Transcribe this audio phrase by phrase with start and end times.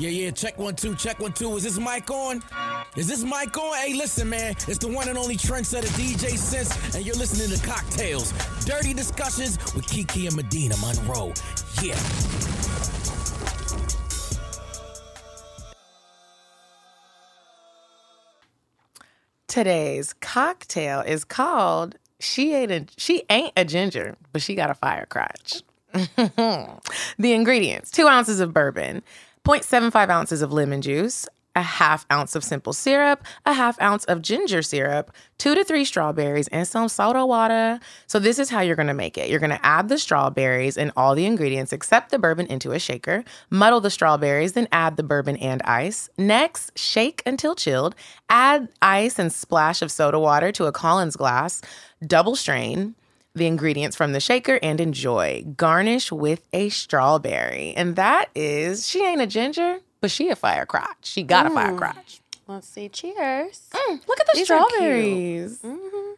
[0.00, 1.54] Yeah, yeah, check one, two, check one, two.
[1.56, 2.42] Is this mic on?
[2.96, 3.76] Is this mic on?
[3.76, 4.54] Hey, listen, man.
[4.66, 8.32] It's the one and only trendsetter DJ Sense, and you're listening to Cocktales.
[8.64, 11.34] Dirty discussions with Kiki and Medina Monroe.
[11.82, 11.98] Yeah.
[19.48, 24.74] Today's cocktail is called She Ain't a She Ain't a Ginger, but she got a
[24.74, 25.60] fire crotch.
[25.92, 26.80] the
[27.34, 29.02] ingredients: two ounces of bourbon,
[29.46, 31.26] 0.75 ounces of lemon juice,
[31.56, 35.84] a half ounce of simple syrup, a half ounce of ginger syrup, two to three
[35.84, 37.80] strawberries, and some soda water.
[38.06, 39.28] So, this is how you're gonna make it.
[39.28, 43.24] You're gonna add the strawberries and all the ingredients except the bourbon into a shaker,
[43.50, 46.08] muddle the strawberries, then add the bourbon and ice.
[46.16, 47.94] Next, shake until chilled,
[48.28, 51.62] add ice and splash of soda water to a Collins glass,
[52.06, 52.94] double strain
[53.34, 55.44] the ingredients from the shaker and enjoy.
[55.56, 57.74] Garnish with a strawberry.
[57.76, 60.96] And that is, she ain't a ginger, but she a fire crotch.
[61.02, 62.20] She got a fire crotch.
[62.46, 62.88] Let's see.
[62.88, 63.68] Cheers.
[63.70, 65.58] Mm, look at the These strawberries.
[65.58, 66.14] Mm-hmm.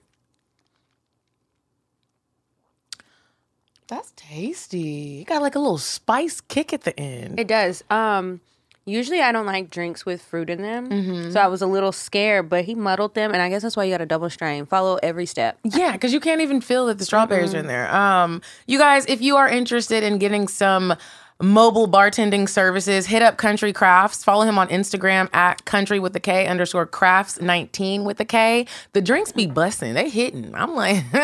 [3.89, 4.79] That's tasty.
[5.19, 7.39] You got like a little spice kick at the end.
[7.39, 7.85] It does.
[7.91, 8.41] Um,
[8.85, 11.31] usually I don't like drinks with fruit in them, Mm-hmm.
[11.31, 12.49] so I was a little scared.
[12.49, 14.67] But he muddled them, and I guess that's why you got a double strain.
[14.67, 15.59] Follow every step.
[15.65, 17.93] Yeah, because you can't even feel that the strawberries are in there.
[17.95, 20.95] Um, you guys, if you are interested in getting some
[21.43, 24.25] mobile bartending services, hit up Country Crafts.
[24.25, 28.67] Follow him on Instagram at country with the K underscore crafts 19 with the K.
[28.93, 29.95] The drinks be busting.
[29.95, 30.55] They hitting.
[30.55, 31.05] I'm like,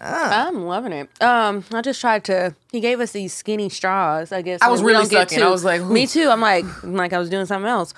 [0.00, 1.22] I'm loving it.
[1.22, 2.54] Um, I just tried to.
[2.72, 4.32] He gave us these skinny straws.
[4.32, 5.42] I guess I was really sucking.
[5.42, 6.28] I was like, me too.
[6.28, 7.94] I'm like, I'm like I was doing something else,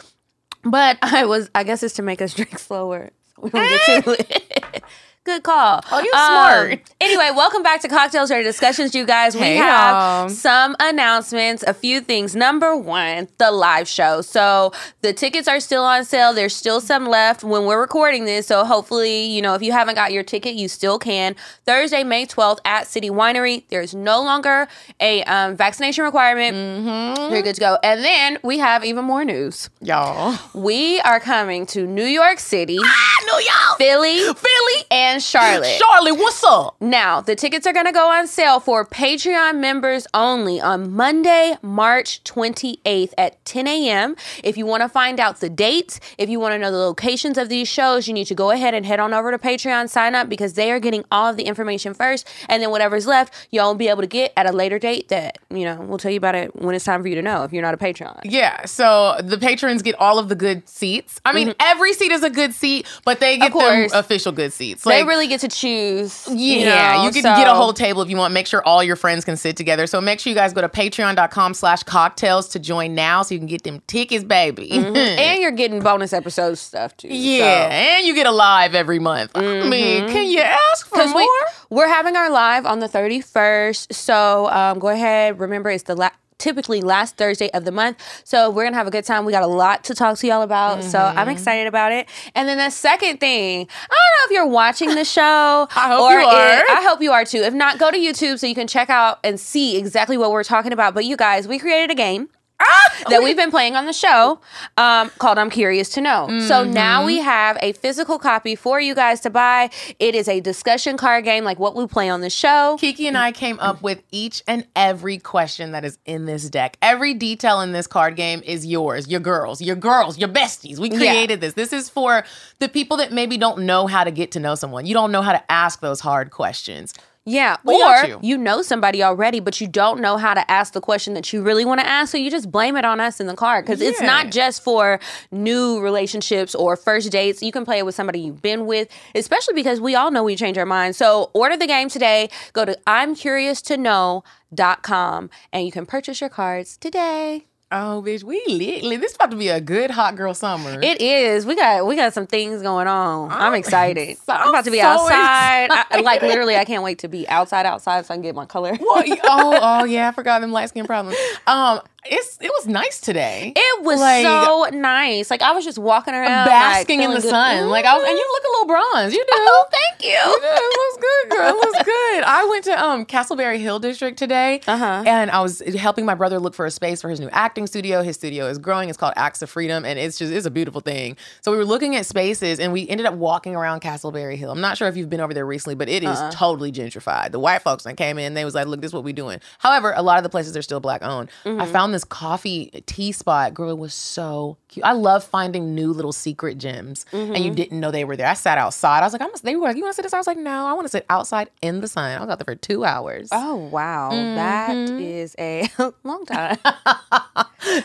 [0.62, 1.50] but I was.
[1.54, 3.10] I guess it's to make us drink slower.
[3.36, 4.84] So we don't get too lit.
[5.24, 5.82] Good call.
[5.92, 6.26] Oh, you Um,
[6.70, 6.80] smart.
[7.02, 9.34] Anyway, welcome back to Cocktales Ready Discussions, you guys.
[9.34, 10.28] We Hey, have y'all.
[10.28, 12.36] some announcements, a few things.
[12.36, 14.20] Number one, the live show.
[14.20, 16.34] So the tickets are still on sale.
[16.34, 18.46] There's still some left when we're recording this.
[18.46, 21.34] So hopefully, you know, if you haven't got your ticket, you still can.
[21.64, 23.64] Thursday, May 12th at City Winery.
[23.70, 24.68] There's no longer
[25.00, 26.54] a um, vaccination requirement.
[26.54, 27.32] Mm-hmm.
[27.32, 27.78] You're good to go.
[27.82, 29.70] And then we have even more news.
[29.80, 30.36] y'all.
[30.54, 33.76] We are coming to New York City, I know y'all.
[33.78, 34.84] Philly, Philly.
[34.90, 35.80] and Charlotte.
[35.80, 36.76] Charlotte, what's up?
[36.80, 41.56] Now, the tickets are going to go on sale for Patreon members only on Monday,
[41.62, 44.14] March 28th at 10 a.m.
[44.44, 47.38] If you want to find out the dates, if you want to know the locations
[47.38, 50.14] of these shows, you need to go ahead and head on over to Patreon, sign
[50.14, 52.28] up because they are getting all of the information first.
[52.48, 55.38] And then whatever's left, y'all will be able to get at a later date that,
[55.50, 57.52] you know, we'll tell you about it when it's time for you to know if
[57.52, 58.20] you're not a Patreon.
[58.24, 61.20] Yeah, so the patrons get all of the good seats.
[61.24, 61.56] I mean, mm-hmm.
[61.60, 64.84] every seat is a good seat, but they get the official good seats.
[65.00, 66.26] They really get to choose.
[66.28, 68.34] Yeah, you, know, can so- get a whole table if you want.
[68.34, 69.86] Make sure all your friends can sit together.
[69.86, 73.38] So make sure you guys go to patreon.com slash cocktales to join now so you
[73.40, 74.70] can get them tickets, baby.
[75.20, 77.08] And you're getting bonus episode stuff too.
[77.08, 77.72] yeah, so.
[77.74, 79.32] and you get a live every month.
[79.34, 81.16] I mean, can you ask for more?
[81.16, 81.28] we
[81.70, 86.10] we're having our live on the 31st so um, go ahead remember it's the la-
[86.40, 87.98] typically last thursday of the month.
[88.24, 89.24] So we're gonna have a good time.
[89.24, 91.28] We got a lot to talk to y'all about so i'm Mm-hmm.
[91.30, 92.08] excited about it.
[92.34, 96.00] And then the second thing i don't know if you're watching the show I hope
[96.10, 96.58] or you are.
[96.58, 97.38] if- i hope you are too.
[97.42, 100.42] If not go to youtube so you can check out and see exactly what we're
[100.44, 100.94] talking about.
[100.94, 102.28] But you guys we created a game
[102.60, 102.90] Ah!
[103.08, 104.40] that we've been playing on the show
[104.76, 106.40] um, called I'm Curious to Know.
[106.40, 109.70] So now we have a physical copy for you guys to buy.
[109.98, 112.76] It is a discussion card game like what we play on the show.
[112.78, 116.76] Kiki and I came up with each and every question that is in this deck.
[116.82, 120.78] Every detail in this card game is yours, your girls, your girls, your besties.
[120.78, 121.54] We created this.
[121.54, 122.24] This is for
[122.58, 124.86] the people that maybe don't know how to get to know someone.
[124.86, 126.94] You don't know how to ask those hard questions.
[127.26, 127.56] Yeah.
[127.64, 128.18] We or you.
[128.22, 128.38] you.
[128.38, 131.64] know somebody already, but you don't know how to ask the question that you really
[131.64, 132.12] want to ask.
[132.12, 133.64] So you just blame it on us in the card.
[133.64, 134.98] Because it's not just for
[135.30, 137.42] new relationships or first dates.
[137.42, 140.34] You can play it with somebody you've been with, especially because we all know we
[140.34, 140.96] change our minds.
[140.96, 142.30] So order the game today.
[142.52, 147.49] Go to I'm Curious to I'mCuriousToKnow.com and you can purchase your cards today.
[147.72, 148.82] Oh, bitch, we lit.
[149.00, 150.80] This is about to be a good hot girl summer.
[150.82, 151.46] It is.
[151.46, 153.30] We got we got some things going on.
[153.30, 154.18] I'm, I'm excited.
[154.26, 155.70] so- I'm about to be so outside.
[155.70, 158.44] I, like literally, I can't wait to be outside, outside, so I can get my
[158.44, 158.72] color.
[158.72, 161.16] Well, oh, oh yeah, I forgot them light skin problems.
[161.46, 163.52] Um, it's it was nice today.
[163.54, 165.30] It was Like, so nice.
[165.30, 167.68] Like I was just walking around, basking like, in the feeling sun.
[167.68, 169.12] Like I was, and you look a little bronze.
[169.14, 169.32] You do.
[169.52, 170.10] Oh, thank you.
[170.10, 170.46] You do.
[170.46, 171.48] It looks good, girl.
[171.50, 172.24] It looks good.
[172.24, 175.02] I went to um Castleberry Hill District today, Uh-huh.
[175.06, 178.02] and I was helping my brother look for a space for his new acting studio.
[178.02, 178.88] His studio is growing.
[178.88, 181.16] It's called Acts of Freedom, and it's just it's a beautiful thing.
[181.42, 184.50] So we were looking at spaces, and we ended up walking around Castleberry Hill.
[184.52, 186.30] I'm not sure if you've been over there recently, but it is Uh-uh.
[186.30, 187.32] totally gentrified.
[187.32, 189.40] The white folks that came in, they was like, "Look, this is what we're doing."
[189.58, 191.28] However, a lot of the places are still black owned.
[191.44, 191.72] I Mm-hmm.
[191.72, 193.54] found found this coffee tea spot.
[193.54, 194.84] Girl, it was so cute.
[194.84, 198.26] I love finding new little secret gems, and you didn't know they were there.
[198.28, 199.00] I sat outside.
[199.00, 199.30] I was like, I'm.
[199.42, 200.18] They were like, you want to sit outside?
[200.18, 202.16] I was like, no, I want to sit outside in the sun.
[202.16, 203.28] I was out there for two hours.
[203.32, 205.68] Oh wow, that is a
[206.04, 206.58] long time.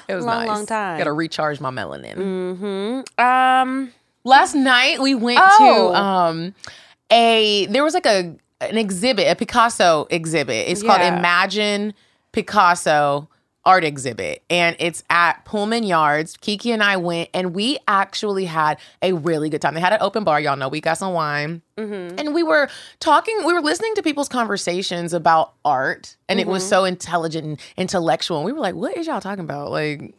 [0.07, 0.47] it was long, nice.
[0.47, 0.97] long time.
[0.97, 2.15] Got to recharge my melanin.
[2.15, 3.23] mm-hmm.
[3.23, 3.91] Um.
[4.23, 5.91] Last night we went Oh.
[5.91, 6.55] to um
[7.11, 10.67] a there was like a an exhibit, a Picasso exhibit.
[10.67, 11.93] It's called Imagine
[12.31, 13.27] Picasso
[13.65, 16.37] art exhibit and it's at Pullman Yards.
[16.37, 19.73] Kiki and I went and we actually had a really good time.
[19.73, 20.69] They had an open bar, y'all know.
[20.69, 21.61] We got some wine.
[21.77, 22.19] Mm-hmm.
[22.19, 22.69] And we were
[22.99, 26.69] talking, we were listening to people's conversations about art and it was mm-hmm.
[26.69, 28.37] so intelligent and intellectual.
[28.37, 29.71] And we were like, what is y'all talking about?
[29.71, 30.13] Like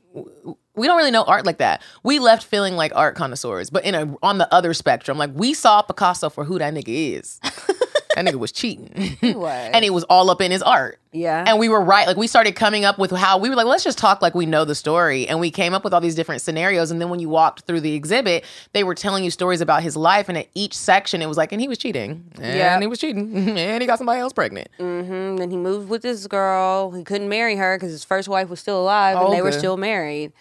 [0.75, 1.83] we don't really know art like that.
[2.03, 5.55] We left feeling like art connoisseurs, but in a on the other spectrum, like we
[5.55, 7.41] saw Picasso for who that nigga is.
[8.17, 9.17] that nigga was cheating.
[9.23, 9.71] was.
[9.73, 10.99] and it was all up in his art.
[11.13, 11.45] Yeah.
[11.47, 12.07] And we were right.
[12.07, 14.45] Like we started coming up with how we were like, let's just talk like we
[14.47, 15.27] know the story.
[15.29, 16.91] And we came up with all these different scenarios.
[16.91, 19.97] And then when you walked through the exhibit, they were telling you stories about his
[19.97, 20.29] life.
[20.29, 22.25] And at each section, it was like, and he was cheating.
[22.39, 22.45] Yeah.
[22.47, 22.81] And Yeah.
[22.81, 23.35] he was cheating.
[23.59, 24.69] and he got somebody else pregnant.
[24.79, 25.37] Mm-hmm.
[25.37, 26.91] Then he moved with this girl.
[26.91, 29.53] He couldn't marry her because his first wife was still alive, and Oh, they were
[29.53, 30.33] still married.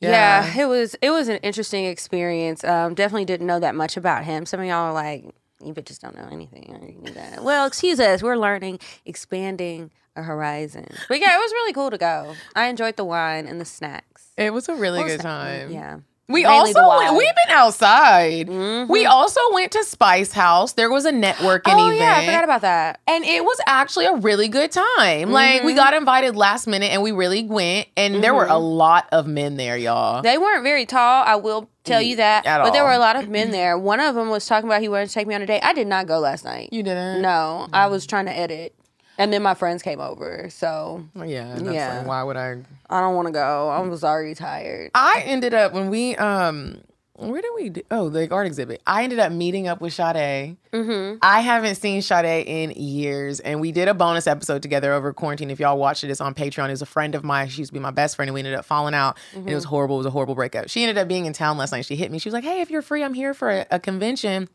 [0.00, 0.10] Yeah.
[0.54, 0.62] Yeah.
[0.64, 2.64] it was it was an interesting experience.
[2.64, 4.46] Um, definitely didn't know that much about him.
[4.46, 5.24] Some of y'all are like,
[5.64, 6.64] you bitches don't know anything.
[6.68, 7.42] you knew that.
[7.42, 10.86] Well, excuse us, we're learning, expanding our horizon.
[11.08, 12.34] But yeah, it was really cool to go.
[12.54, 14.30] I enjoyed the wine and the snacks.
[14.36, 15.70] It was a really good time.
[15.70, 15.98] Yeah.
[16.32, 17.12] We Mainly also wine.
[17.16, 18.48] we've been outside.
[18.48, 18.88] Mhm.
[18.88, 20.72] We also went to Spice House.
[20.72, 22.00] There was a networking Oh event.
[22.00, 23.00] yeah, I forgot about that.
[23.06, 25.30] and it was actually a really good time.
[25.30, 25.66] Like Mm-hmm.
[25.66, 29.26] we got invited last minute and we really went and there were a lot of
[29.26, 30.22] men there, y'all.
[30.22, 31.22] They weren't very tall.
[31.26, 32.46] I will tell you that.
[32.46, 33.76] At but there were a lot of men there.
[33.78, 35.60] One of them was talking about he wanted to take me on a date.
[35.64, 36.68] I did not go last night.
[36.72, 37.22] you didn't?
[37.22, 38.74] No, I was trying to edit,
[39.18, 41.98] and then my friends came over, so Yeah, that's Yeah.
[41.98, 42.56] like, why would I
[42.90, 43.68] I don't want to go.
[43.68, 44.90] I was already tired.
[44.94, 46.78] I ended up when we um
[47.14, 47.82] where did we do?
[47.90, 48.82] Oh, the art exhibit.
[48.84, 50.56] I ended up meeting up with Sade.
[50.72, 51.18] Mm-hmm.
[51.22, 55.50] I haven't seen Sade in years, and we did a bonus episode together over quarantine.
[55.50, 56.66] If y'all watched it, it's on Patreon.
[56.68, 57.48] It was a friend of mine.
[57.48, 59.18] She used to be my best friend, and we ended up falling out.
[59.34, 59.96] And it was horrible.
[59.96, 60.68] It was a horrible breakup.
[60.68, 61.84] She ended up being in town last night.
[61.84, 62.18] She hit me.
[62.18, 64.48] She was like, "Hey, if you're free, I'm here for a, a convention."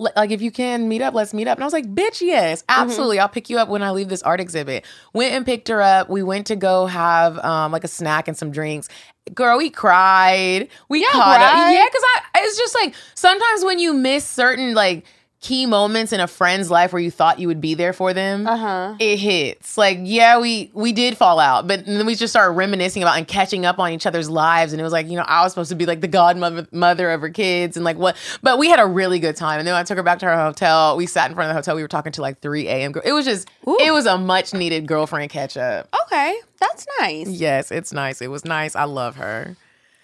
[0.00, 1.58] L- Like if you can meet up, let's meet up.
[1.58, 3.18] And I was like, bitch, yes, absolutely.
[3.18, 4.84] I'll pick you up when I leave this art exhibit.
[5.12, 6.08] Went and picked her up.
[6.08, 8.88] We went to go have um like a snack and some drinks.
[9.34, 10.68] Girl, we cried.
[10.88, 11.56] We caught up.
[11.72, 15.04] Yeah, because I it's just like sometimes when you miss certain like
[15.44, 18.46] key moments in a friend's life where you thought you would be there for them,
[18.46, 18.94] Uh-huh.
[18.98, 19.76] it hits.
[19.76, 23.28] Like, yeah, we we did fall out, but then we just started reminiscing about and
[23.28, 24.72] catching up on each other's lives.
[24.72, 27.10] And it was like, you know, I was supposed to be like the godmother mother
[27.10, 29.58] of her kids and like what but we had a really good time.
[29.58, 30.96] And then I took her back to her hotel.
[30.96, 31.76] We sat in front of the hotel.
[31.76, 32.94] We were talking to like 3 a.m.
[33.04, 33.46] It was just
[33.80, 35.88] it was a much needed girlfriend catch up.
[36.06, 37.28] Okay, that's nice.
[37.28, 38.22] Yes, it's nice.
[38.22, 38.74] It was nice.
[38.74, 39.56] I love her.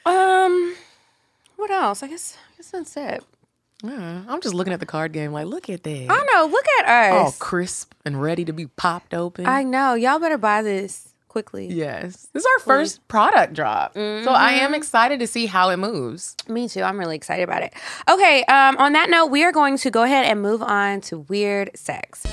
[0.05, 0.75] Um,
[1.57, 2.03] what else?
[2.03, 3.25] I guess I guess that's it.
[3.83, 6.07] Yeah, I'm just looking at the card game like, look at that.
[6.11, 6.47] I know.
[6.47, 7.13] Look at us.
[7.15, 9.47] all crisp and ready to be popped open.
[9.47, 9.95] I know.
[9.95, 11.69] Y'all better buy this quickly.
[11.73, 12.29] yes.
[12.33, 13.95] This is our first product drop.
[13.95, 16.37] So I am excited to see how it moves.
[16.49, 16.83] Me too.
[16.83, 17.73] I'm really excited about it.
[18.11, 18.43] Okay.
[18.45, 21.71] Um, on that note, we are going to go ahead and move on to weird
[21.75, 22.25] sex.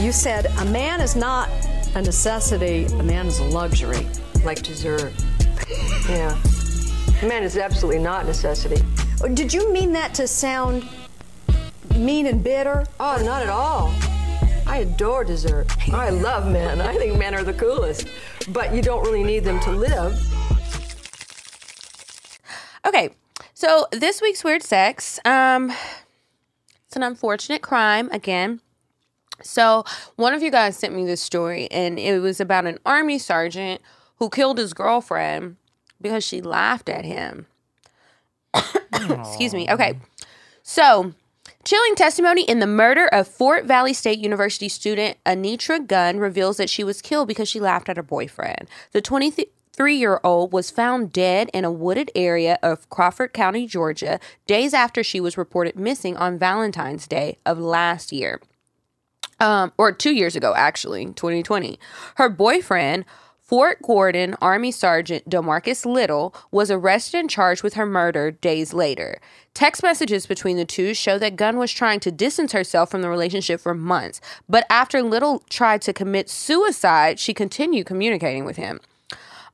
[0.00, 1.48] You said a man is not
[1.94, 4.06] a necessity, a man is a luxury.
[4.44, 5.12] like dessert.
[6.08, 6.40] yeah.
[7.22, 8.82] Man is absolutely not necessity.
[9.32, 10.86] Did you mean that to sound
[11.96, 12.84] mean and bitter?
[13.00, 13.94] Oh, not at all.
[14.66, 15.66] I adore dessert.
[15.92, 16.80] I love men.
[16.80, 18.08] I think men are the coolest.
[18.48, 20.20] But you don't really need them to live.
[22.86, 23.14] Okay.
[23.54, 25.72] So this week's weird sex, um,
[26.86, 28.60] it's an unfortunate crime again.
[29.42, 29.84] So
[30.16, 33.80] one of you guys sent me this story, and it was about an army sergeant
[34.18, 35.56] who killed his girlfriend
[36.00, 37.46] because she laughed at him.
[38.92, 39.70] Excuse me.
[39.70, 39.98] Okay.
[40.62, 41.12] So,
[41.64, 46.70] chilling testimony in the murder of Fort Valley State University student Anitra Gunn reveals that
[46.70, 48.68] she was killed because she laughed at her boyfriend.
[48.92, 54.18] The 23 year old was found dead in a wooded area of Crawford County, Georgia,
[54.46, 58.40] days after she was reported missing on Valentine's Day of last year
[59.40, 61.78] um, or two years ago, actually, 2020.
[62.16, 63.04] Her boyfriend,
[63.46, 69.20] Fort Gordon Army Sergeant Demarcus Little, was arrested and charged with her murder days later.
[69.54, 73.08] Text messages between the two show that Gunn was trying to distance herself from the
[73.08, 78.80] relationship for months, but after Little tried to commit suicide, she continued communicating with him.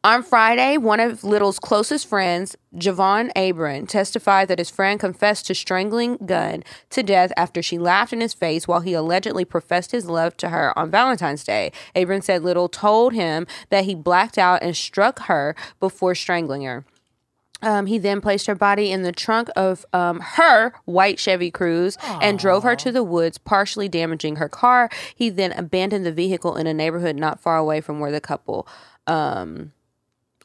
[0.04, 5.54] On Friday, one of Little's closest friends, Javon Abram, testified that his friend confessed to
[5.54, 10.06] strangling Gunn to death after she laughed in his face while he allegedly professed his
[10.06, 11.70] love to her on Valentine's Day.
[11.94, 16.84] Abram said Little told him that he blacked out and struck her before strangling her.
[17.62, 21.96] Um, he then placed her body in the trunk of um, her white Chevy Cruze
[22.20, 24.90] and drove her to the woods, partially damaging her car.
[25.14, 28.66] He then abandoned the vehicle in a neighborhood not far away from where the couple
[29.06, 29.70] um,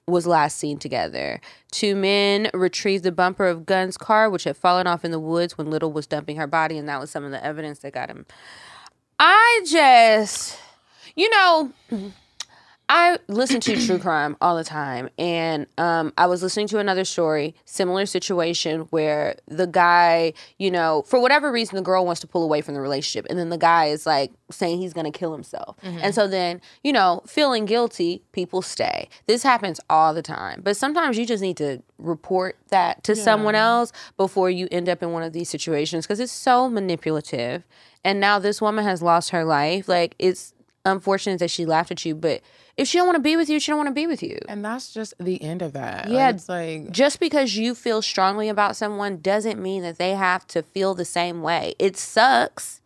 [0.07, 1.41] was last seen together.
[1.71, 5.57] Two men retrieved the bumper of Gunn's car, which had fallen off in the woods
[5.57, 8.09] when Little was dumping her body, and that was some of the evidence that got
[8.09, 8.25] him.
[9.19, 10.57] I just,
[11.15, 11.73] you know.
[12.89, 17.03] I listen to true crime all the time, and um, I was listening to another
[17.03, 22.27] story, similar situation where the guy, you know, for whatever reason, the girl wants to
[22.27, 25.17] pull away from the relationship, and then the guy is like saying he's going to
[25.17, 29.09] kill himself, and so then, you know, feeling guilty, people stay.
[29.25, 33.55] This happens all the time, but sometimes you just need to report that to someone
[33.55, 37.63] else before you end up in one of these situations because it's so manipulative.
[38.05, 39.89] And now this woman has lost her life.
[39.89, 40.53] Like it's
[40.85, 42.41] unfortunate that she laughed at you, but
[42.77, 44.37] if she don't want to be with you, she don't want to be with you.
[44.47, 46.05] And that's just the end of that.
[46.05, 46.29] Like, Yeah.
[46.29, 50.61] it's like Just because you feel strongly about someone doesn't mean that they have to
[50.63, 51.73] feel the same way.
[51.79, 52.79] It sucks,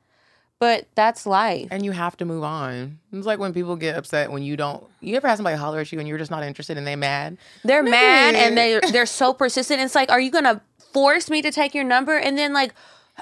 [0.59, 1.67] but that's life.
[1.71, 2.99] and you have to move on.
[3.11, 4.83] It's like when people get upset when you don't.
[5.01, 7.37] You ever have somebody holler at you and you're just not interested and they mad?
[7.63, 9.81] They're mad and they they're so persistent.
[9.81, 10.61] It's like, are you gonna
[10.93, 12.15] force me to take your number?
[12.17, 12.73] And then like,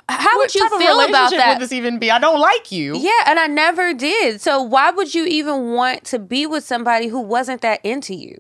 [0.08, 1.50] how would you feel about that?
[1.54, 2.12] Would this even be?
[2.12, 2.98] I don't like you.
[2.98, 4.42] Yeah, and I never did.
[4.42, 8.38] So why would you even want to be with somebody who wasn't that into you?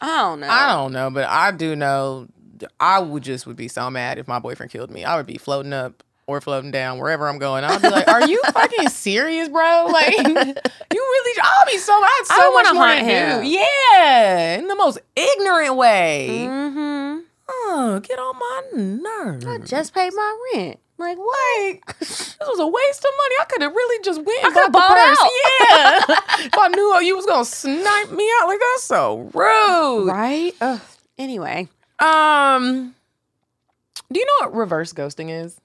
[0.00, 0.48] I don't know.
[0.48, 2.28] I don't know, but I do know.
[2.80, 5.04] I would just would be so mad if my boyfriend killed me.
[5.04, 7.64] I would be floating up or floating down wherever I'm going.
[7.64, 9.88] I'd be like, "Are you fucking serious, bro?
[9.90, 11.40] Like, you really?
[11.42, 11.92] I'll be so.
[11.92, 13.42] I had I so much hunt to him.
[13.42, 13.48] do.
[13.48, 16.28] Yeah, in the most ignorant way.
[16.48, 17.18] Mm-hmm.
[17.48, 19.46] Oh, get on my nerves.
[19.46, 20.78] I just paid my rent.
[20.98, 21.78] Like what?
[21.98, 23.34] This was a waste of money.
[23.40, 25.18] I could have really just went and coulda bought the purse.
[25.20, 25.30] out.
[26.40, 26.46] Yeah.
[26.46, 30.06] if I knew you was gonna snipe me out, like that's so rude.
[30.08, 30.52] Right?
[30.60, 30.80] Ugh.
[31.18, 32.94] Anyway, Um,
[34.10, 35.60] do you know what reverse ghosting is?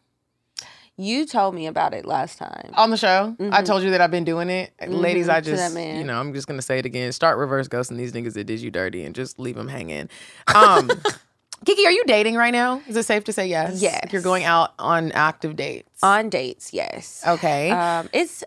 [0.97, 2.71] you told me about it last time.
[2.75, 4.71] On the show, I told you that I've been doing it.
[4.87, 7.11] Ladies, I just, you know, I'm just gonna say it again.
[7.11, 10.09] Start reverse ghosting these niggas that did you dirty and just leave them hanging.
[10.53, 10.89] Um,
[11.65, 12.81] Kiki, are you dating right now?
[12.87, 13.81] Is it safe to say yes?
[13.81, 13.99] Yes.
[14.03, 15.89] Like You're going out on active dates.
[16.03, 17.23] On dates, yes.
[17.27, 17.71] okay.
[17.71, 18.43] Um, it's,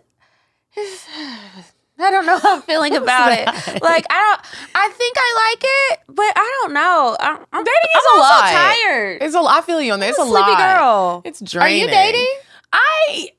[0.75, 1.05] it's
[1.99, 3.47] I don't know how I'm feeling about it.
[3.81, 4.41] Like I don't.
[4.75, 7.17] I think I like it, but I don't know.
[7.19, 8.51] I'm, I'm Dating is I'm a also lot.
[8.51, 9.21] tired.
[9.23, 9.39] It's a.
[9.39, 10.09] I feel you on that.
[10.09, 10.77] It's a, a sleepy lot.
[10.77, 11.21] girl.
[11.25, 11.83] It's draining.
[11.83, 12.35] Are you dating?
[12.71, 13.29] I.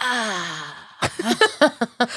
[0.00, 0.82] ah.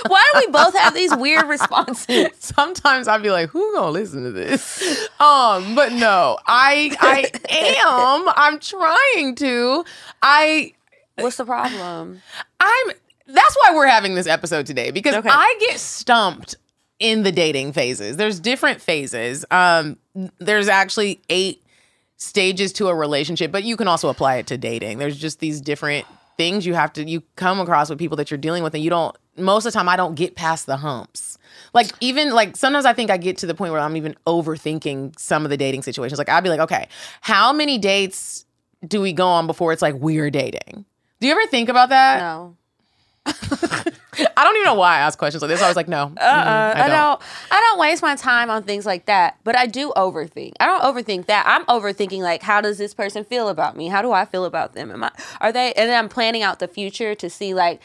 [0.08, 2.28] Why do we both have these weird responses?
[2.40, 4.82] Sometimes I'd be like, "Who gonna listen to this?"
[5.20, 8.34] Um, but no, I I am.
[8.36, 9.86] I'm trying to.
[10.22, 10.74] I
[11.16, 12.22] What's the problem?
[12.60, 12.88] I'm.
[13.28, 15.30] That's why we're having this episode today because Okay.
[15.30, 16.56] I get stumped
[17.00, 18.18] in the dating phases.
[18.18, 19.46] There's different phases.
[19.52, 19.98] Um,
[20.40, 21.64] there's actually eight
[22.18, 24.98] stages to a relationship, but you can also apply it to dating.
[24.98, 26.06] There's just these different
[26.40, 28.90] things you have to you come across with people that you're dealing with and you
[28.90, 31.38] don't most of the time I don't get past the humps.
[31.74, 35.20] Like even like sometimes I think I get to the point where I'm even overthinking
[35.20, 36.18] some of the dating situations.
[36.18, 36.88] Like I'd be like, okay,
[37.20, 38.46] how many dates
[38.88, 40.86] do we go on before it's like we're dating?
[41.20, 42.20] Do you ever think about that?
[42.20, 42.56] No.
[44.38, 45.62] I don't even know why I ask questions like this.
[45.62, 47.22] I was like, no, mm, Uh, I, don't.
[47.52, 49.38] I don't waste my time on things like that.
[49.44, 50.54] But I do overthink.
[50.60, 51.46] I don't overthink that.
[51.48, 53.88] I'm overthinking like, how does this person feel about me?
[53.88, 54.92] How do I feel about them?
[54.92, 55.12] Am I?
[55.40, 55.72] Are they?
[55.74, 57.82] And then I'm planning out the future to see like.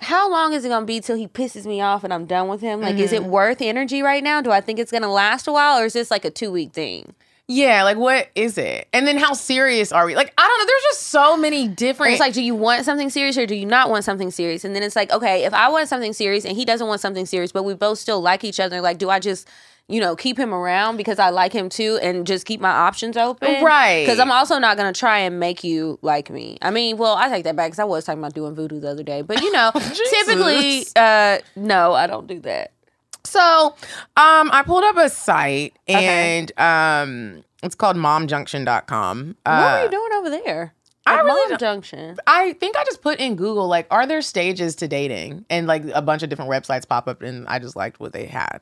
[0.00, 2.60] How long is it gonna be till he pisses me off and I'm done with
[2.60, 2.80] him?
[2.82, 3.24] Like, is Mm-hmm.
[3.24, 4.42] it worth energy right now?
[4.42, 6.72] Do I think it's gonna last a while, or is this like a two week
[6.72, 7.14] thing?
[7.46, 8.88] Yeah, like what is it?
[8.94, 10.16] And then how serious are we?
[10.16, 10.66] Like I don't know.
[10.66, 12.12] There's just so many different.
[12.12, 14.64] It's like, do you want something serious or do you not want something serious?
[14.64, 17.26] And then it's like, okay, if I want something serious and he doesn't want something
[17.26, 19.46] serious, but we both still like each other, like, do I just,
[19.88, 23.18] you know, keep him around because I like him too and just keep my options
[23.18, 23.62] open?
[23.62, 24.04] Right.
[24.04, 26.56] Because I'm also not going to try and make you like me.
[26.62, 28.88] I mean, well, I take that back because I was talking about doing voodoo the
[28.88, 29.20] other day.
[29.20, 29.70] But, you know,
[30.24, 32.72] typically, uh, no, I don't do that.
[33.24, 33.74] So,
[34.16, 39.36] um, I pulled up a site and um, it's called momjunction.com.
[39.44, 40.74] what Uh, are you doing over there?
[41.06, 42.16] I At really Mom Junction.
[42.26, 45.44] I think I just put in Google like, are there stages to dating?
[45.50, 48.24] And like a bunch of different websites pop up, and I just liked what they
[48.24, 48.60] had.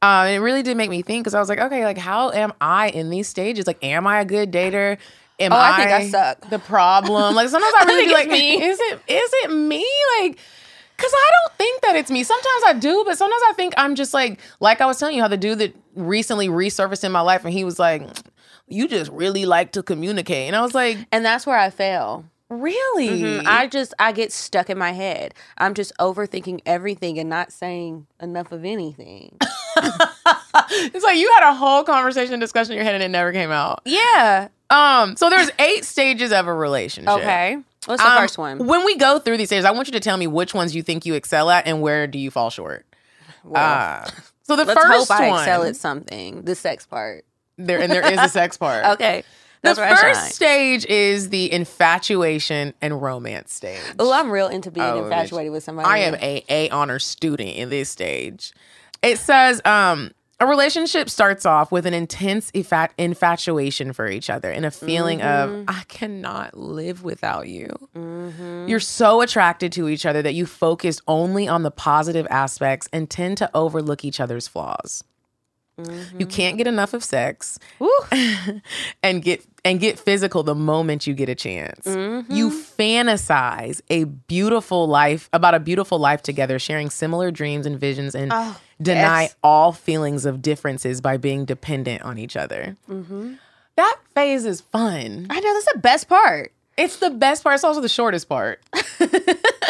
[0.00, 2.30] Um, and it really did make me think because I was like, okay, like how
[2.30, 3.66] am I in these stages?
[3.66, 4.98] Like, am I a good dater?
[5.40, 6.48] Am Oh, I think I suck.
[6.50, 8.62] The problem, like sometimes I really think be like, me.
[8.62, 9.86] is it is it me?
[10.20, 10.38] Like,
[11.00, 12.22] Cause I don't think that it's me.
[12.22, 15.22] Sometimes I do, but sometimes I think I'm just like, like I was telling you
[15.22, 18.02] how the dude that recently resurfaced in my life and he was like,
[18.68, 20.46] you just really like to communicate.
[20.46, 22.24] And I was like, And that's where I fail.
[22.50, 23.08] Really?
[23.22, 25.32] Mm, I just I get stuck in my head.
[25.58, 29.36] I'm just overthinking everything and not saying enough of anything.
[29.76, 33.50] it's like you had a whole conversation discussion in your head and it never came
[33.50, 33.80] out.
[33.84, 34.48] yeah.
[34.72, 37.12] Um, so there's eight stages of a relationship.
[37.14, 37.56] Okay.
[37.86, 38.66] What's the Um, first one?
[38.68, 40.82] When we go through these stages, I want you to tell me which ones you
[40.84, 42.86] think you excel at and where do you fall short.
[43.52, 44.08] Uh,
[44.44, 46.42] so the Let's first hope I one, excel at something.
[46.42, 47.24] The sex part.
[47.58, 48.84] there and there is a sex part.
[48.84, 49.24] Okay.
[49.62, 53.80] The That's I first stage is the infatuation and romance stage.
[53.98, 55.86] Oh, I'm real into being Oh, infatuated with somebody.
[55.88, 58.52] I am a A honor student in this stage.
[59.02, 60.12] It says um
[60.42, 62.50] a relationship starts off with an intense
[62.96, 65.68] infatuation for each other and a feeling Mm-hmm.
[65.68, 67.68] of I cannot live without you.
[68.66, 73.10] You're so attracted to each other that you focus only on the positive aspects and
[73.10, 75.04] tend to overlook each other's flaws.
[76.18, 77.58] You can't get enough of sex
[79.02, 81.86] and get and get physical the moment you get a chance.
[81.86, 82.32] Mm-hmm.
[82.32, 88.14] You fantasize a beautiful life about a beautiful life together, sharing similar dreams and visions,
[88.14, 89.36] and oh, deny yes.
[89.42, 92.76] all feelings of differences by being dependent on each other.
[92.88, 93.34] Mm-hmm.
[93.76, 95.26] That phase is fun.
[95.30, 96.52] I know that's the best part.
[96.76, 97.54] It's the best part.
[97.54, 98.62] It's also the shortest part.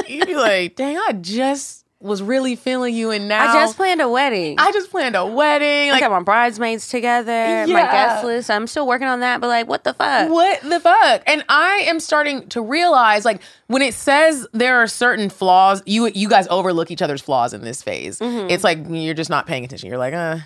[0.09, 4.01] You'd be like, dang, I just was really feeling you, and now I just planned
[4.01, 4.59] a wedding.
[4.59, 5.91] I, I just planned a wedding.
[5.91, 8.51] Like, got my bridesmaids together, my guest list.
[8.51, 10.31] I'm still working on that, but like, what the fuck?
[10.31, 11.23] what the fuck?
[11.27, 16.07] And I am starting to realize, like, when it says there are certain flaws, you
[16.09, 18.19] you guys overlook each other's flaws in this phase.
[18.19, 18.51] Mm-hmm.
[18.51, 19.91] It's like you're just not paying attention.
[19.91, 20.39] You're like, uh,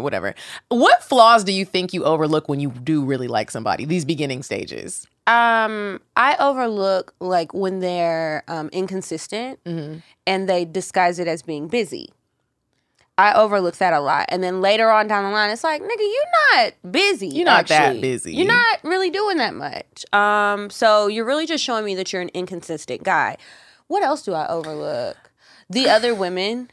[0.00, 0.34] whatever.
[0.68, 3.86] What flaws do you think you overlook when you do really like somebody?
[3.86, 5.06] These beginning stages.
[5.30, 9.98] Um, I overlook like when they're um, inconsistent Mm-hmm.
[10.26, 12.10] and they disguise it as being busy.
[13.18, 15.98] I overlook that a lot, and then later on down the line, it's like, nigga,
[15.98, 17.28] you're not busy.
[17.28, 18.34] You're not that busy.
[18.34, 20.06] You're not really doing that much.
[20.14, 23.36] Um, so you're really just showing me that you're an inconsistent guy.
[23.88, 25.18] What else do I overlook?
[25.68, 26.70] The other women.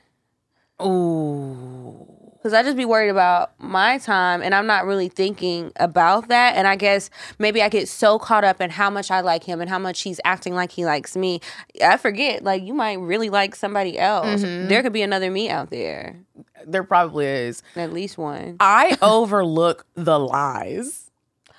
[0.81, 2.06] Ooh.
[2.47, 6.55] Because I just be worried about my time and I'm not really thinking about that.
[6.55, 9.59] And I guess maybe I get so caught up in how much I like him
[9.59, 11.41] and how much he's acting like he likes me.
[11.83, 14.43] I forget, like, you might really like somebody else.
[14.43, 14.69] Mm-hmm.
[14.69, 16.15] There could be another me out there,
[16.65, 17.63] There probably is.
[17.75, 18.55] at least one.
[18.61, 21.03] I overlook the lies.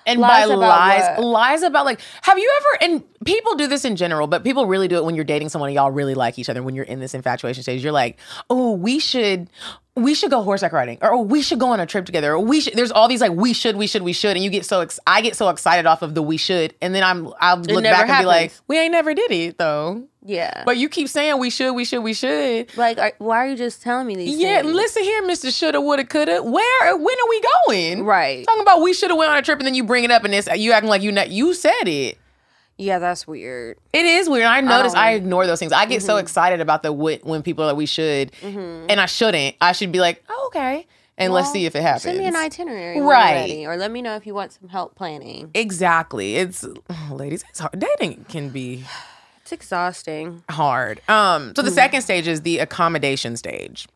[0.07, 1.27] And Lies by lies, what?
[1.27, 4.89] lies about like, have you ever, and people do this in general, but people really
[4.89, 6.63] do it when you're dating someone and y'all really like each other.
[6.63, 9.51] When you're in this infatuation stage, you're like, oh, we should,
[10.03, 12.41] we should go horseback riding, or oh, we should go on a trip together, or
[12.41, 12.75] we should.
[12.75, 15.01] There's all these like, we should, we should, we should, and you get so, ex-
[15.07, 18.09] I get so excited off of the we should, and then I'm, I'll look back
[18.09, 20.05] and be like, we ain't never did it though.
[20.25, 20.65] Yeah.
[20.67, 22.77] But you keep saying we should, we should, we should.
[22.77, 24.75] like, are, why are you just telling me these Yeah, things?
[24.75, 25.57] listen here, Mr.
[25.57, 26.43] Shoulda, woulda, coulda.
[26.43, 28.05] Where, when are we going?
[28.05, 28.45] Right.
[28.45, 30.35] Talking about we shoulda went on a trip, and then you bring it up, and
[30.35, 32.18] it's you acting like you not, you said it.
[32.79, 33.77] Yeah, that's weird.
[33.93, 34.45] It is weird.
[34.47, 35.73] I notice I, don't- ignore those things.
[35.73, 36.21] I get so Mm-hmm.
[36.23, 39.57] excited about the wh- when people are like we should, and I shouldn't.
[39.61, 40.87] I should be like, oh, okay,
[41.17, 42.03] and let's see if it happens.
[42.05, 43.01] Send me an itinerary.
[43.01, 43.65] when Right.
[43.67, 45.51] or let me know if you want some help planning.
[45.55, 46.37] Exactly.
[46.37, 46.65] It's
[47.11, 47.45] ladies.
[47.51, 47.79] It's hard.
[47.79, 48.85] Dating can be
[49.43, 50.45] It's exhausting.
[50.49, 51.01] hard.
[51.09, 51.57] Um, Mm.
[51.57, 53.89] so the second stage is the accommodation stage.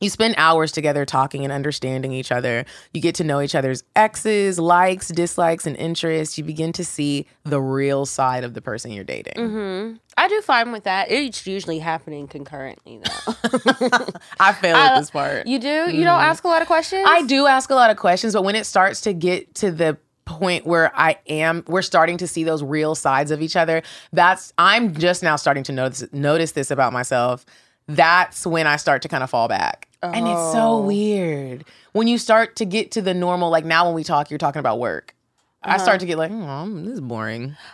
[0.00, 2.64] You spend hours together talking and understanding each other.
[2.92, 6.36] You get to know each other's exes, likes, dislikes, and interests.
[6.36, 9.34] You begin to see the real side of the person you're dating.
[9.34, 9.96] Mm-hmm.
[10.16, 11.10] I do fine with that.
[11.10, 13.34] It's usually happening concurrently, though.
[14.40, 15.46] I fail at this part.
[15.46, 15.90] You do?
[15.90, 17.04] You don't ask a lot of questions?
[17.08, 19.98] I do ask a lot of questions, but when it starts to get to the
[20.24, 23.82] point where I am, we're starting to see those real sides of each other.
[24.12, 27.44] That's I'm just now starting to notice notice this about myself.
[27.86, 30.80] That's when I start to kind of fall back, and it's so oh.
[30.80, 33.50] weird when you start to get to the normal.
[33.50, 35.14] Like now, when we talk, you're talking about work.
[35.62, 37.56] I start to get like, oh, this is boring.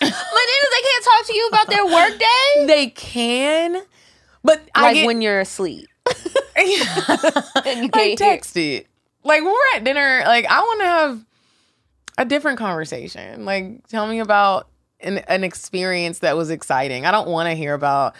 [0.00, 2.66] But then they can't talk to you about their work day?
[2.66, 3.82] They can,
[4.42, 5.88] but I Like get when you're asleep.
[6.56, 8.16] like hear.
[8.16, 8.86] text it.
[9.24, 11.24] Like when we're at dinner, like I want to have
[12.18, 13.44] a different conversation.
[13.44, 14.68] Like tell me about
[15.00, 17.04] an, an experience that was exciting.
[17.04, 18.14] I don't want to hear about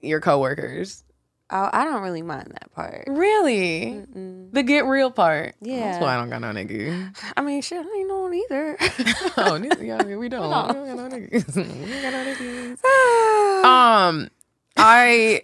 [0.00, 1.04] your coworkers.
[1.52, 3.04] Oh, I don't really mind that part.
[3.08, 4.04] Really?
[4.52, 5.56] The get real part.
[5.60, 5.80] Yeah.
[5.80, 7.16] That's why I don't got no nigga.
[7.36, 8.76] I mean, shit, I ain't know it either.
[9.36, 10.68] oh, neither- yeah, we don't.
[10.68, 11.56] We don't got no niggas.
[11.56, 13.64] We don't got no niggas.
[13.64, 14.28] um,
[14.76, 15.42] I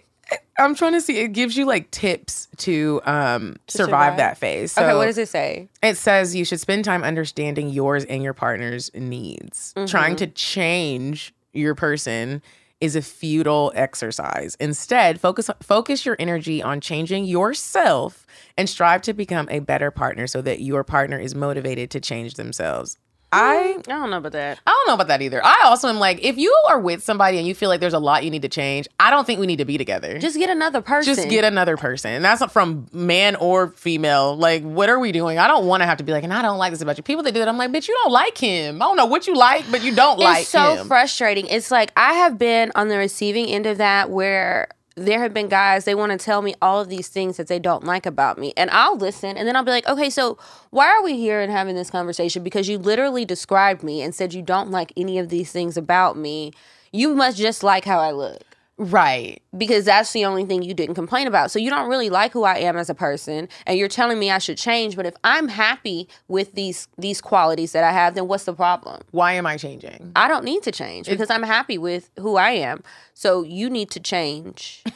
[0.57, 1.19] I'm trying to see.
[1.19, 4.17] It gives you like tips to um survive, survive?
[4.17, 4.71] that phase.
[4.71, 5.67] So okay, what does it say?
[5.83, 9.73] It says you should spend time understanding yours and your partner's needs.
[9.87, 12.41] Trying to change your person
[12.79, 14.55] is a futile exercise.
[14.59, 18.25] Instead, focus focus your energy on changing yourself
[18.57, 22.35] and strive to become a better partner so that your partner is motivated to change
[22.35, 22.97] themselves.
[23.31, 24.59] I mm, I don't know about that.
[24.65, 25.43] I don't know about that either.
[25.43, 27.99] I also am like, if you are with somebody and you feel like there's a
[27.99, 30.17] lot you need to change, I don't think we need to be together.
[30.17, 31.13] Just get another person.
[31.13, 32.11] Just get another person.
[32.11, 34.37] And that's from man or female.
[34.37, 35.37] Like, what are we doing?
[35.39, 37.03] I don't want to have to be like, and I don't like this about you.
[37.03, 38.81] People that do that, I'm like, bitch, you don't like him.
[38.81, 40.41] I don't know what you like, but you don't like him.
[40.41, 41.47] it's so frustrating.
[41.47, 45.47] It's like I have been on the receiving end of that where there have been
[45.47, 48.39] guys they want to tell me all of these things that they don't like about
[48.39, 50.37] me and I'll listen and then I'll be like, "Okay, so
[50.71, 54.33] why are we here and having this conversation because you literally described me and said
[54.33, 56.51] you don't like any of these things about me.
[56.91, 58.46] You must just like how I look."
[58.77, 59.41] Right.
[59.57, 61.51] because that's the only thing you didn't complain about.
[61.51, 64.31] So you don't really like who I am as a person and you're telling me
[64.31, 68.27] I should change, but if I'm happy with these these qualities that I have, then
[68.27, 69.01] what's the problem?
[69.11, 70.11] Why am I changing?
[70.15, 72.83] I don't need to change because I'm happy with who I am.
[73.13, 74.83] So you need to change.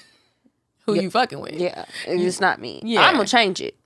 [0.87, 1.53] Who you fucking with?
[1.53, 2.81] Yeah, it's not me.
[2.83, 3.01] Yeah.
[3.01, 3.77] I'm gonna change it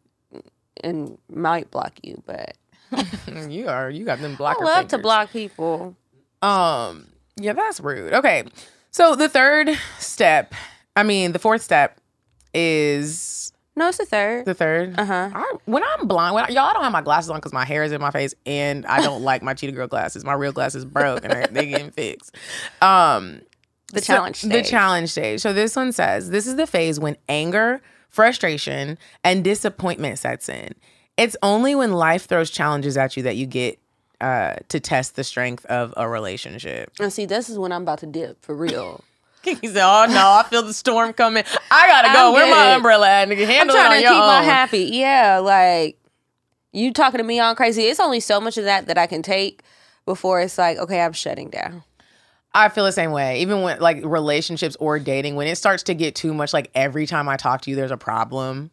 [0.82, 2.56] and might block you, but
[3.50, 3.90] You are.
[3.90, 4.62] You got them blocked.
[4.62, 5.96] I love to block people.
[6.42, 8.14] Um, yeah, that's rude.
[8.14, 8.44] Okay.
[8.96, 10.54] So the third step,
[10.96, 12.00] I mean, the fourth step
[12.54, 14.46] is No, it's the third.
[14.46, 14.98] the third.
[14.98, 15.32] Uh-huh.
[15.66, 17.84] When I'm blind, when I, y'all I don't have my glasses on because my hair
[17.84, 20.24] is in my face, and I don't like my cheetah girl glasses.
[20.24, 22.38] My real glasses broke, and they're- they getting fixed.
[22.82, 23.42] Um,
[23.92, 25.42] The so- challenge The challenge stage.
[25.42, 30.74] So this one says this is the phase when anger, frustration, and disappointment sets in.
[31.18, 33.78] It's only when life throws challenges at you that you get
[34.22, 36.92] uh, to test the strength of a relationship.
[37.00, 39.04] And see, this is when I'm about to dip for real.
[39.46, 41.44] He said, "Oh no, I feel the storm coming.
[41.70, 42.30] I gotta go.
[42.30, 43.28] I'm Where my umbrella at?
[43.28, 44.90] Nigga, I'm handle it on trying to keep my happy.
[44.92, 46.00] Yeah, like
[46.72, 47.84] you talking to me on crazy.
[47.84, 49.62] It's only so much of that that I can take
[50.06, 51.84] before it's like, okay, I'm shutting down.
[52.56, 53.42] I feel the same way.
[53.42, 57.06] Even when like relationships or dating, when it starts to get too much, like every
[57.06, 58.72] time I talk to you, there's a problem.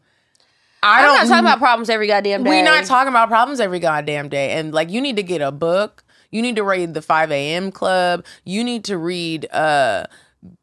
[0.82, 1.14] I I'm don't.
[1.14, 2.50] not talking about problems every goddamn day.
[2.50, 4.52] We're not talking about problems every goddamn day.
[4.52, 6.02] And like, you need to get a book.
[6.30, 7.70] You need to read the 5 a.m.
[7.70, 8.24] Club.
[8.44, 10.06] You need to read uh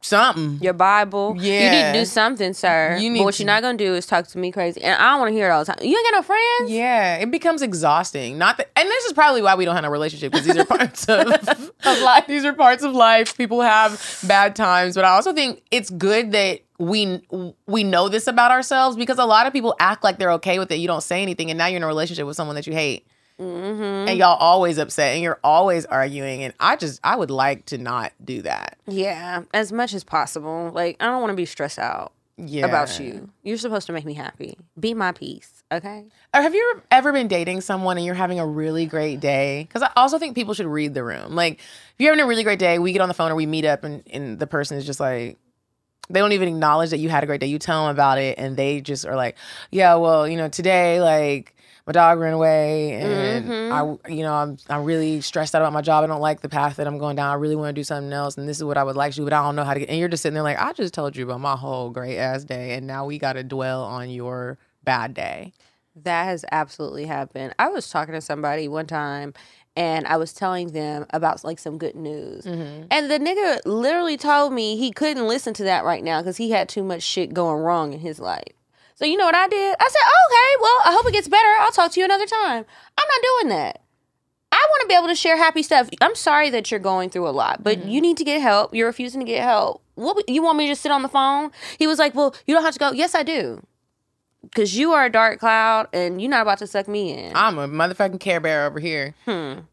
[0.02, 0.60] something.
[0.62, 1.36] your Bible.
[1.40, 1.64] Yeah.
[1.66, 2.98] You need to do something, sir.
[3.00, 4.82] You but need what to- you're not gonna do is talk to me crazy.
[4.82, 5.78] And I don't want to hear it all the time.
[5.86, 6.72] You ain't got no friends.
[6.72, 8.38] Yeah, it becomes exhausting.
[8.38, 10.66] Not that, and this is probably why we don't have a relationship because these are
[10.66, 11.28] parts of,
[11.86, 12.26] of life.
[12.28, 13.38] These are parts of life.
[13.38, 17.22] People have bad times, but I also think it's good that we
[17.68, 20.72] we know this about ourselves because a lot of people act like they're okay with
[20.72, 20.76] it.
[20.76, 23.06] You don't say anything, and now you're in a relationship with someone that you hate,
[23.40, 24.10] Mm-hmm.
[24.10, 26.44] and y'all always upset, and you're always arguing.
[26.44, 28.78] And I just I would like to not do that.
[28.88, 30.72] Yeah, as much as possible.
[30.74, 32.66] Like I don't want to be stressed out Yeah.
[32.66, 33.30] about you.
[33.44, 34.58] You're supposed to make me happy.
[34.80, 36.06] Be my peace, okay?
[36.34, 39.64] Or have you ever been dating someone and you're having a really great day?
[39.68, 41.36] Because I also think people should read the room.
[41.36, 43.46] Like, if you're having a really great day, we get on the phone or we
[43.46, 45.38] meet up and, and the person is just like,
[46.12, 47.48] they don't even acknowledge that you had a great day.
[47.48, 49.36] You tell them about it and they just are like,
[49.72, 51.56] yeah, well, you know, today, like,
[51.90, 55.82] my dog ran away and I, you know, I'm, I'm really stressed out about my
[55.82, 56.04] job.
[56.04, 57.32] I don't like the path that I'm going down.
[57.32, 58.38] I really want to do something else.
[58.38, 59.80] And this is what I would like to do, but I don't know how to
[59.80, 62.20] get, and you're just sitting there like, I just told you about my whole great
[62.20, 62.76] ass day.
[62.76, 65.52] And now we got to dwell on your bad day.
[65.96, 67.56] That has absolutely happened.
[67.58, 69.34] I was talking to somebody one time
[69.76, 72.46] and I was telling them about like some good news.
[72.46, 72.84] Mm-hmm.
[72.92, 76.52] And the nigga literally told me he couldn't listen to that right now because he
[76.52, 78.59] had too much shit going wrong in his life.
[79.00, 79.78] So you know what I did?
[79.80, 81.48] I said, okay, well, I hope it gets better.
[81.62, 82.66] I'll talk to you another time.
[82.98, 83.82] I'm not doing that.
[84.52, 85.90] I want to be able to share happy stuff.
[86.02, 88.76] I'm sorry that you're going through a lot, but you need to get help.
[88.76, 89.82] You're refusing to get help.
[89.96, 91.52] What you want me to just sit on the phone?
[91.78, 93.66] He was like, "Well, you don't have to go." Yes, I do.
[94.54, 97.32] Cause you are a dark cloud and you're not about to suck me in.
[97.36, 99.14] I'm a motherfucking Care Bear over here.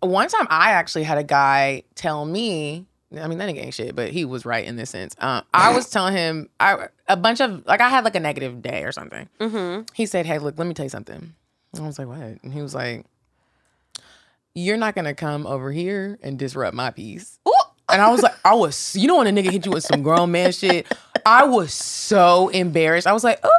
[0.00, 2.86] One time, I actually had a guy tell me.
[3.18, 5.16] I mean, that ain't shit, but he was right in this sense.
[5.18, 8.62] Um, I was telling him I, a bunch of like I had like a negative
[8.62, 9.28] day or something.
[9.40, 9.82] Mm-hmm.
[9.94, 11.34] He said, "Hey, look, let me tell you something."
[11.78, 13.04] I was like, "What?" And he was like,
[14.54, 17.38] "You're not gonna come over here and disrupt my peace."
[17.88, 20.02] And I was like, I was, you know, when a nigga hit you with some
[20.02, 20.92] grown man shit,
[21.24, 23.06] I was so embarrassed.
[23.06, 23.50] I was like, oh.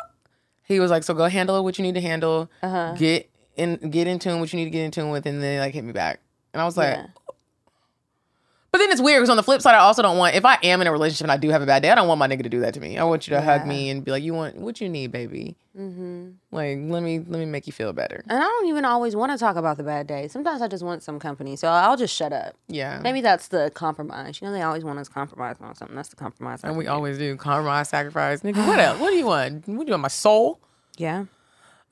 [0.66, 2.50] He was like, so go handle what you need to handle.
[2.98, 5.62] Get in, get in tune what you need to get in tune with, and then
[5.62, 6.20] like hit me back.
[6.54, 7.08] And I was like, Yeah.
[8.72, 10.58] But then it's weird because on the flip side, I also don't want if I
[10.64, 12.28] am in a relationship and I do have a bad day, I don't want my
[12.28, 12.98] nigga to do that to me.
[12.98, 15.56] I want you to hug me and be like, you want what you need, baby.
[15.78, 16.30] Mm-hmm.
[16.52, 18.24] Like let me let me make you feel better.
[18.28, 20.32] and I don't even always want to talk about the bad days.
[20.32, 22.56] Sometimes I just want some company, so I'll just shut up.
[22.68, 23.00] Yeah.
[23.04, 24.42] Maybe that's the compromise.
[24.42, 25.96] You know, they always want us to compromise on something.
[25.96, 26.64] That's the compromise.
[26.64, 26.90] I and we do.
[26.90, 28.66] always do compromise, sacrifice, nigga.
[28.68, 29.00] What else?
[29.00, 29.68] What do you want?
[29.68, 30.02] What do you want?
[30.02, 30.60] My soul?
[30.98, 31.26] yeah.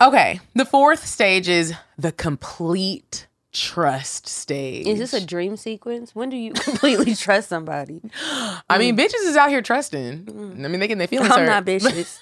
[0.01, 0.41] Okay.
[0.55, 4.85] The fourth stage is the complete trust stage.
[4.85, 6.13] Is this a dream sequence?
[6.13, 8.01] When do you completely trust somebody?
[8.69, 8.99] I mean, mm.
[8.99, 10.25] bitches is out here trusting.
[10.25, 10.65] Mm.
[10.65, 11.47] I mean, they get their feelings I'm hurt.
[11.47, 12.19] not bitches.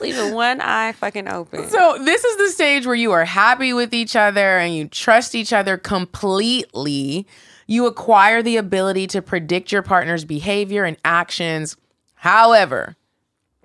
[0.00, 1.68] Leaving one eye fucking open.
[1.68, 5.34] So this is the stage where you are happy with each other and you trust
[5.34, 7.26] each other completely.
[7.66, 11.76] You acquire the ability to predict your partner's behavior and actions.
[12.14, 12.96] However,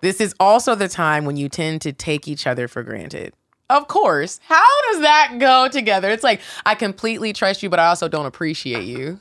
[0.02, 3.34] this is also the time when you tend to take each other for granted.
[3.69, 4.39] Of course.
[4.47, 6.10] How does that go together?
[6.10, 9.19] It's like I completely trust you, but I also don't appreciate you.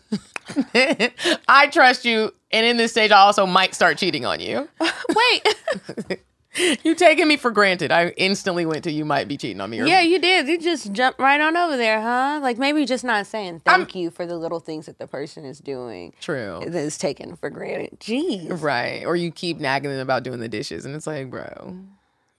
[1.48, 4.68] I trust you, and in this stage, I also might start cheating on you.
[4.80, 6.20] Wait,
[6.84, 7.92] You taking me for granted.
[7.92, 9.80] I instantly went to you might be cheating on me.
[9.80, 10.48] Or yeah, you did.
[10.48, 12.40] You just jumped right on over there, huh?
[12.42, 15.58] Like maybe just not saying thank you for the little things that the person is
[15.58, 16.60] doing True.
[16.64, 17.98] that is taken for granted.
[18.00, 18.60] Jeez.
[18.62, 19.04] Right.
[19.04, 21.76] Or you keep nagging them about doing the dishes, and it's like, bro,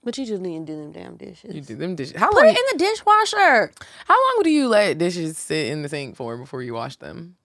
[0.04, 1.54] But you just need to do them damn dishes.
[1.54, 2.16] you do them dishes.
[2.16, 2.54] How Put long?
[2.54, 3.72] it in the dishwasher.
[4.06, 7.36] how long do you let dishes sit in the sink for before you wash them?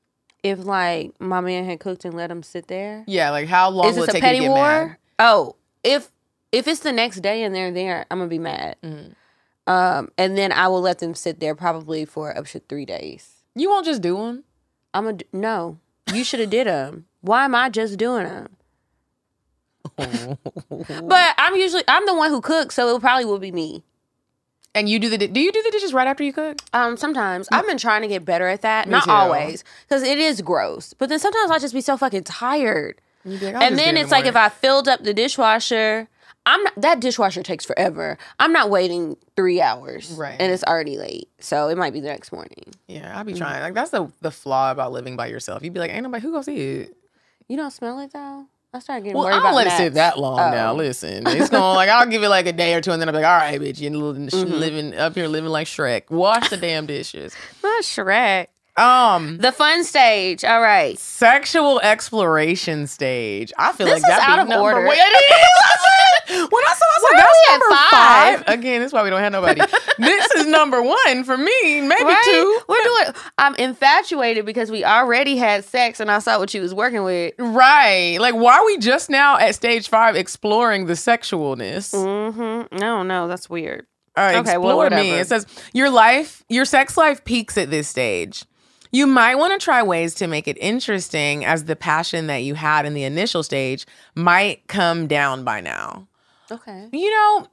[0.44, 3.04] If like my man had cooked and let them sit there.
[3.08, 4.88] Yeah, like how long Is will this it a take petty you to get war?
[4.88, 4.98] mad?
[5.20, 6.12] Oh, if
[6.52, 8.76] if it's the next day and they're there, I'm gonna be mad.
[8.84, 9.12] Mm-hmm.
[9.66, 13.30] Um, and then I will let them sit there probably for up to three days.
[13.56, 14.44] You won't just do them.
[14.94, 15.80] I'm a no.
[16.14, 17.06] You should have did them.
[17.22, 18.58] Why am I just doing them?
[19.98, 23.84] But I'm usually I'm the one who cooks, so it probably will be me.
[24.76, 26.58] And you do the do you do the dishes right after you cook?
[26.74, 28.88] Um, sometimes I've been trying to get better at that.
[28.88, 29.12] Me Not too.
[29.12, 30.94] always, because it is gross.
[30.94, 33.00] But then sometimes I'll just be so fucking tired.
[33.26, 34.36] Like, and just do it then it's the like if.
[34.36, 36.10] I filled up the dishwasher,
[36.46, 38.18] I'm not, that dishwasher takes forever.
[38.40, 40.36] I'm not waiting three hours, Right.
[40.40, 42.74] And it's already late, so it might be the next morning.
[42.88, 43.62] yeah, I'll be trying.
[43.62, 45.62] Like that's the the flaw about living by yourself.
[45.64, 46.98] You'd be like, ain't nobody who gonna see it.
[47.48, 48.48] You don't smell it though.
[48.76, 50.72] I started getting Well, worried I don't about let it sit that long now.
[50.72, 50.76] Oh.
[50.76, 53.14] Listen, it's going like I'll give it like a day or two, and then I'll
[53.14, 54.52] be like, all right, bitch, you're living, Mm-hmm.
[54.54, 56.10] living up here living like Shrek.
[56.10, 57.36] Wash the damn dishes.
[57.62, 58.48] Not Shrek.
[58.76, 60.44] Um, The fun stage.
[60.44, 60.98] All right.
[60.98, 63.54] sexual exploration stage.
[63.58, 64.86] I feel This like that is be out of number order.
[64.88, 64.96] one.
[64.98, 66.50] It is.
[66.52, 68.46] when I saw, I was like, Why that's number five?
[68.46, 68.60] five.
[68.60, 69.62] Again, that's why we don't have nobody.
[70.00, 72.22] this is number one for me, maybe Right?
[72.26, 72.60] two.
[72.68, 73.14] We're doing.
[73.38, 77.34] I'm infatuated because we already had sex, and I saw what you was working with.
[77.38, 78.18] Right.
[78.20, 81.94] Like, why are we just now at stage five exploring the sexualness?
[81.94, 82.76] Mm-hmm.
[82.76, 83.08] I don't.
[83.08, 83.86] That's weird.
[84.16, 85.12] All right, Okay, well, explore me.
[85.12, 88.46] It says your life, your sex life peaks at this stage.
[88.94, 92.54] You might want to try ways to make it interesting as the passion that you
[92.54, 96.08] had in the initial stage might come down by now.
[96.52, 96.90] Okay.
[96.92, 97.48] You know,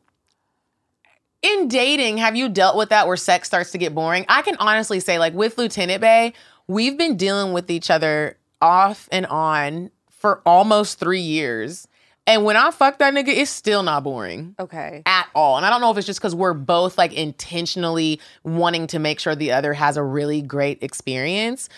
[1.40, 4.26] in dating, have you dealt with that where sex starts to get boring?
[4.29, 6.35] I can honestly say, like with Lieutenant Bay,
[6.66, 11.88] we've been dealing with each other off and on for almost three years.
[12.30, 15.02] And when I fuck that nigga, it's still not boring Okay.
[15.04, 15.56] at all.
[15.56, 19.18] And I don't know if it's just because we're both like intentionally wanting to make
[19.18, 21.68] sure the other has a really great experience,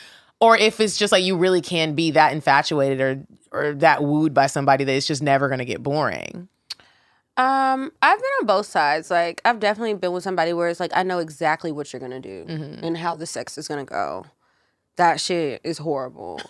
[0.40, 4.34] or if it's just like you really can be that infatuated or or that wooed
[4.34, 6.48] by somebody that it's just never gonna get boring.
[7.38, 9.10] Um, I've been on both sides.
[9.10, 12.20] Like, I've definitely been with somebody where it's like I know exactly what you're gonna
[12.20, 14.26] do and how the sex is gonna go.
[14.96, 16.40] That shit is horrible.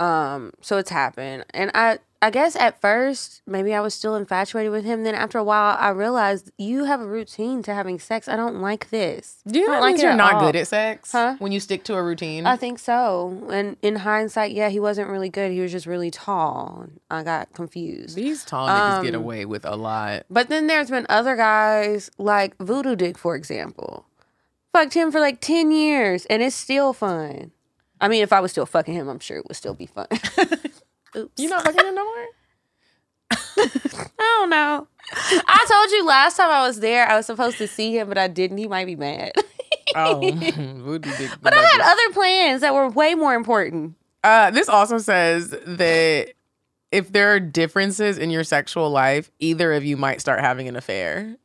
[0.00, 4.70] um, so it's happened, and I, I guess at first maybe I was still infatuated
[4.70, 5.02] with him.
[5.02, 8.28] Then after a while, I realized you have a routine to having sex.
[8.28, 9.42] I don't like this.
[9.44, 10.40] Do you I don't that means it you're not all.
[10.46, 11.34] good at sex Huh?
[11.40, 12.46] when you stick to a routine?
[12.46, 13.48] I think so.
[13.50, 15.50] And in hindsight, yeah, he wasn't really good.
[15.50, 16.86] He was just really tall.
[17.10, 18.14] I got confused.
[18.14, 20.22] These tall niggas get Um, away with a lot.
[20.30, 24.06] But then there's been other guys like Voodoo Dick, for example.
[24.72, 27.50] Fucked him for like 10 years and it's still fun.
[28.00, 30.06] I mean, if I was still fucking him, I'm sure it would still be fun.
[31.16, 31.42] Oops.
[31.42, 32.26] You not fucking him no more?
[33.30, 34.86] I don't know.
[35.14, 38.18] I told you last time I was there, I was supposed to see him, but
[38.18, 38.58] I didn't.
[38.58, 39.32] He might be mad.
[39.94, 40.20] Oh,
[41.42, 43.94] but I had other plans that were way more important.
[44.24, 46.32] Uh, this also says that
[46.90, 50.76] if there are differences in your sexual life, either of you might start having an
[50.76, 51.36] affair.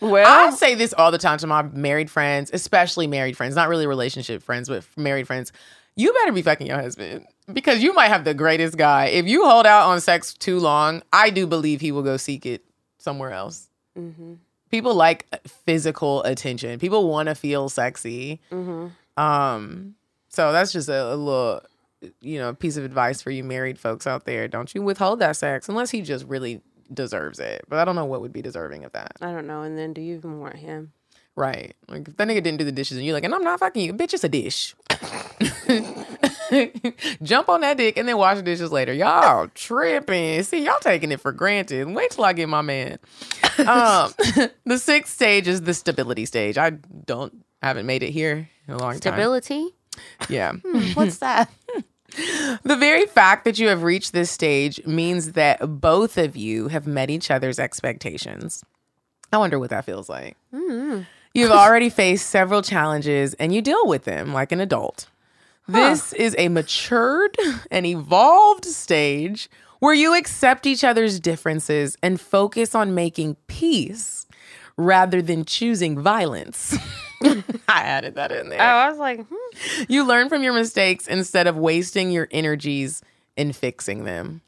[0.00, 3.68] Well, I say this all the time to my married friends, especially married friends, not
[3.68, 5.52] really relationship friends, but married friends.
[5.96, 9.06] You better be fucking your husband because you might have the greatest guy.
[9.06, 12.46] If you hold out on sex too long, I do believe he will go seek
[12.46, 12.64] it
[12.98, 13.68] somewhere else.
[13.98, 14.34] Mm-hmm.
[14.70, 16.78] People like physical attention.
[16.78, 18.40] People want to feel sexy.
[18.50, 19.22] Mm-hmm.
[19.22, 19.94] Um,
[20.30, 21.60] so that's just a, a little,
[22.22, 24.48] you know, piece of advice for you married folks out there.
[24.48, 26.62] Don't you withhold that sex unless he just really
[26.94, 27.64] deserves it.
[27.68, 29.12] But I don't know what would be deserving of that.
[29.20, 29.62] I don't know.
[29.62, 30.92] And then do you even want him?
[31.36, 31.74] Right.
[31.88, 33.84] Like if that nigga didn't do the dishes and you're like, and I'm not fucking
[33.84, 34.74] you, bitch, it's a dish.
[37.22, 38.92] Jump on that dick and then wash the dishes later.
[38.92, 40.42] Y'all tripping.
[40.42, 41.88] See, y'all taking it for granted.
[41.88, 42.98] Wait till I get my man.
[43.58, 44.12] Um,
[44.64, 46.58] the sixth stage is the stability stage.
[46.58, 49.12] I don't I haven't made it here in a long time.
[49.14, 49.68] Stability.
[50.28, 50.52] Yeah.
[50.94, 51.50] What's that?
[52.62, 56.86] The very fact that you have reached this stage means that both of you have
[56.86, 58.62] met each other's expectations.
[59.32, 60.36] I wonder what that feels like.
[60.52, 65.08] You've already faced several challenges and you deal with them like an adult.
[65.72, 67.36] This is a matured
[67.70, 74.26] and evolved stage where you accept each other's differences and focus on making peace
[74.76, 76.76] rather than choosing violence.
[77.22, 78.60] I added that in there.
[78.60, 79.84] Oh, I was like, hmm.
[79.88, 83.02] You learn from your mistakes instead of wasting your energies
[83.36, 84.40] in fixing them.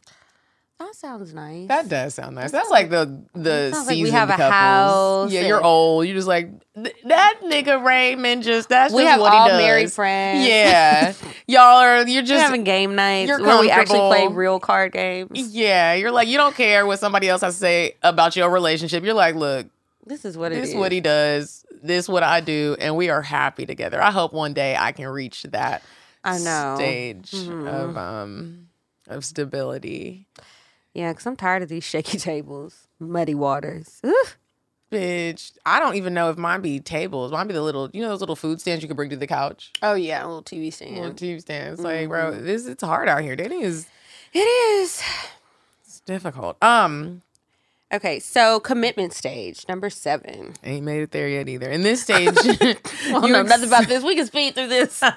[0.79, 1.69] That sounds nice.
[1.69, 2.51] That does sound nice.
[2.51, 4.51] That's like the the Sounds like we have a couples.
[4.53, 6.07] house Yeah, you're old.
[6.07, 8.43] You're just like that nigga Raymond.
[8.43, 9.59] Just that's We just have what all he does.
[9.59, 10.47] We have married friends.
[10.49, 11.15] Yeah,
[11.47, 12.07] y'all are.
[12.07, 15.31] You're We're just having game nights where we actually play real card games.
[15.55, 15.95] yeah.
[15.95, 19.05] You're like you don't care what somebody else has to say about your relationship.
[19.05, 19.67] You're like, look,
[20.07, 20.75] This is what it this is.
[20.75, 21.65] is what he does.
[21.83, 24.03] This what I do, and we are happy together.
[24.03, 25.83] I hope one day I can reach that.
[26.25, 26.75] I know.
[26.77, 27.67] stage Mm-hmm.
[27.69, 28.69] of um
[29.07, 30.27] of stability.
[30.95, 34.01] Yeah, because I'm tired of these shaky tables, muddy waters.
[34.07, 34.39] Oof.
[34.93, 37.33] Bitch, I don't even know if mine be tables.
[37.33, 39.27] Mine be the little, you know, those little food stands you can bring to the
[39.27, 39.73] couch.
[39.83, 40.97] Oh yeah, a little TV stand.
[40.97, 41.81] A little TV stands.
[41.81, 42.09] Like, Mm-hmm.
[42.11, 43.35] bro, this it's hard out here.
[43.35, 43.89] Dating is
[44.33, 45.03] It is.
[45.85, 46.63] it's difficult.
[46.63, 47.23] Um,
[47.93, 50.55] Okay, so commitment stage number seven.
[50.65, 51.71] ain't made it there yet either.
[51.71, 52.35] In this stage,
[53.11, 54.03] Well, you no, ex- nothing about this.
[54.05, 55.01] We can speed through this.
[55.03, 55.11] in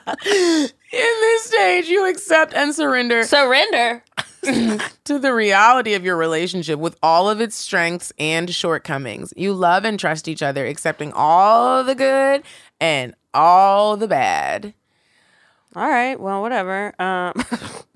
[0.91, 4.03] this stage, you accept and surrender Surrender.
[5.05, 9.33] to the reality of your relationship with all of its strengths and shortcomings.
[9.35, 12.43] You love and trust each other, accepting all the good
[12.79, 14.73] and all the bad.
[15.75, 16.19] All right.
[16.19, 16.93] Well, whatever.
[16.99, 17.33] Um,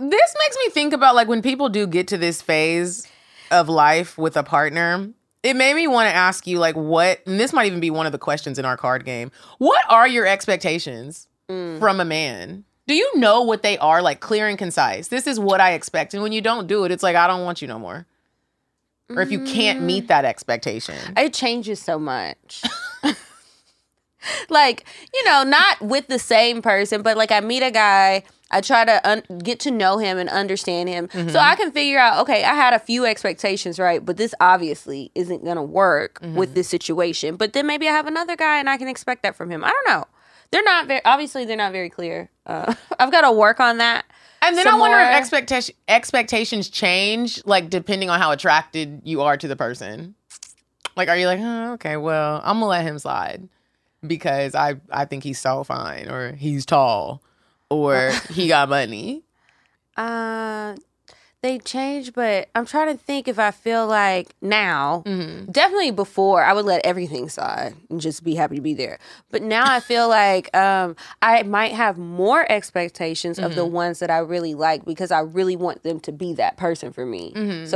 [0.09, 3.07] This makes me think about like when people do get to this phase
[3.51, 5.09] of life with a partner.
[5.43, 8.07] It made me want to ask you like what and this might even be one
[8.07, 9.31] of the questions in our card game.
[9.59, 12.63] What are your expectations from a man?
[12.91, 15.07] Do you know what they are like clear and concise?
[15.07, 16.13] This is what I expect.
[16.13, 18.05] And when you don't do it, it's like I don't want you no more.
[19.09, 19.83] Or if you can't mm.
[19.83, 20.97] meet that expectation.
[21.15, 22.61] it changes so much.
[24.49, 28.59] like, you know, not with the same person, but like I meet a guy, I
[28.59, 31.07] try to un- get to know him and understand him.
[31.13, 31.37] So mm-hmm.
[31.37, 34.05] I can figure out, okay, I had a few expectations, right?
[34.05, 36.55] But this obviously isn't going to work with mm-hmm.
[36.55, 37.37] this situation.
[37.37, 39.63] But then maybe I have another guy and I can expect that from him.
[39.63, 40.07] I don't know.
[40.51, 42.29] They're not very, obviously, they're not very clear.
[42.51, 44.05] Uh, I've got to work on that.
[44.43, 45.05] And then I wonder more.
[45.05, 50.15] if expectation expectations change, like depending on how attracted you are to the person.
[50.95, 53.47] Like, are you like, oh, okay, well, I'm gonna let him slide
[54.05, 57.21] because I I think he's so fine, or he's tall,
[57.69, 59.23] or he got money.
[59.97, 60.73] Uh,
[61.41, 65.51] they change, but I'm trying to think if I feel like now, mm-hmm.
[65.51, 68.99] definitely before I would let everything slide and just be happy to be there.
[69.31, 73.73] But now I feel like um, I might have more expectations of the mm-hmm.
[73.73, 77.05] ones that I really like because I really want them to be that person for
[77.05, 77.31] me.
[77.33, 77.75] So mm-hmm.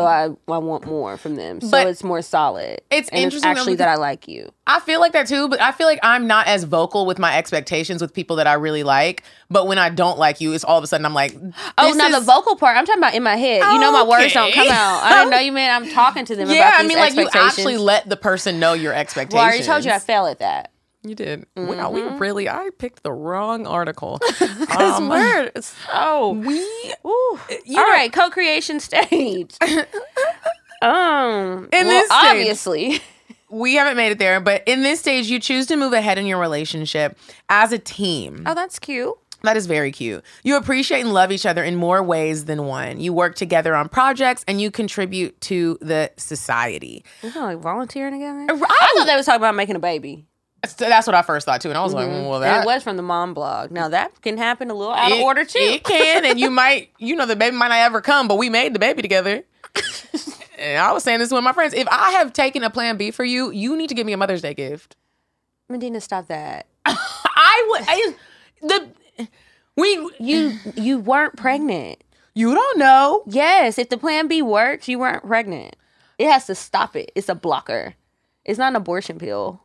[0.49, 1.59] I I want more from them.
[1.59, 2.81] So But it's more solid.
[2.91, 4.51] it's and interesting though actually that I like you.
[4.67, 7.37] I feel like that too, but I feel like I'm not as vocal with my
[7.37, 9.21] expectations with people that I really like.
[9.49, 11.35] But when I don't like you, it's all of a sudden I'm like,
[11.77, 12.75] Oh, now the vocal part.
[12.75, 13.61] I'm talking about in my head.
[13.73, 15.03] You know, my words don't come out.
[15.03, 17.29] I didn't know you meant I'm talking to them Yeah, about I mean, like you
[17.33, 19.35] actually let the person know your expectations.
[19.35, 20.71] well, I already told you I fail at that.
[21.03, 21.45] You did.
[21.55, 22.49] Wow, we really.
[22.49, 24.19] I picked the wrong article.
[24.39, 25.11] This Um,
[25.55, 26.31] is so.
[26.31, 26.57] we.
[26.57, 26.59] Ooh.
[27.05, 29.55] you All know- right, co-creation stage.
[30.81, 32.99] um, In well, this stage- obviously,
[33.55, 36.25] We haven't made it there, but in this stage, you choose to move ahead in
[36.25, 38.43] your relationship as a team.
[38.45, 39.13] oh, that's cute.
[39.43, 40.23] That is very cute.
[40.43, 42.99] You appreciate and love each other in more ways than one.
[42.99, 47.05] You work together on projects and you contribute to the society.
[47.23, 48.65] We're like volunteering uh, together.
[48.65, 50.25] I- I thought they was talking about making a baby.
[50.65, 52.25] So that's what I first thought too, and I was like, mm-hmm.
[52.25, 53.69] well, And that it was from the mom blog.
[53.71, 55.59] Now that can happen a little out of it- order too.
[55.59, 58.49] It can, and you might, you know, the baby might not ever come, but we
[58.49, 59.43] made the baby together.
[60.57, 61.73] and I was saying this with my friends.
[61.73, 64.17] If I have taken a Plan B for you, you need to give me a
[64.17, 64.95] Mother's Day gift.
[65.69, 66.67] Medina, stop that.
[66.85, 67.81] I would.
[67.87, 68.15] I,
[68.61, 69.27] the
[69.75, 72.03] we You you weren't pregnant.
[72.33, 73.23] you don't know.
[73.27, 75.75] Yes, if the plan B works, you weren't pregnant.
[76.17, 77.11] It has to stop it.
[77.15, 77.95] It's a blocker.
[78.45, 79.61] It's not an abortion pill.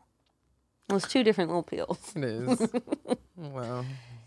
[0.92, 2.12] It's two different little pills.
[2.16, 2.68] It is.
[3.36, 3.84] well,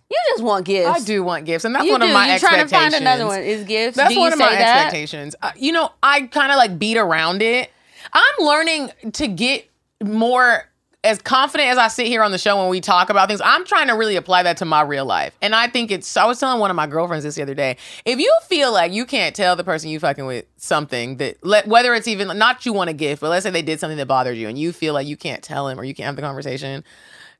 [0.09, 1.01] You just want gifts.
[1.01, 2.07] I do want gifts, and that's You one do.
[2.07, 2.71] of my expectations.
[2.71, 3.41] You're trying to find another one.
[3.41, 3.97] Is gifts.
[3.97, 4.85] That's one of my that?
[4.85, 5.35] expectations.
[5.41, 7.71] Uh, you know, I kind of like beat around it.
[8.11, 9.69] I'm learning to get
[10.03, 10.69] more
[11.03, 13.65] as confident as I sit here on the show when we talk about things, I'm
[13.65, 15.35] trying to really apply that to my real life.
[15.41, 17.75] And I think it's, I was telling one of my girlfriends this the other day.
[18.05, 21.67] If you feel like you can't tell the person you fucking with something that, let,
[21.67, 24.05] whether it's even not you want a gift, but let's say they did something that
[24.05, 26.21] bothered you and you feel like you can't tell him or you can't have the
[26.21, 26.85] conversation,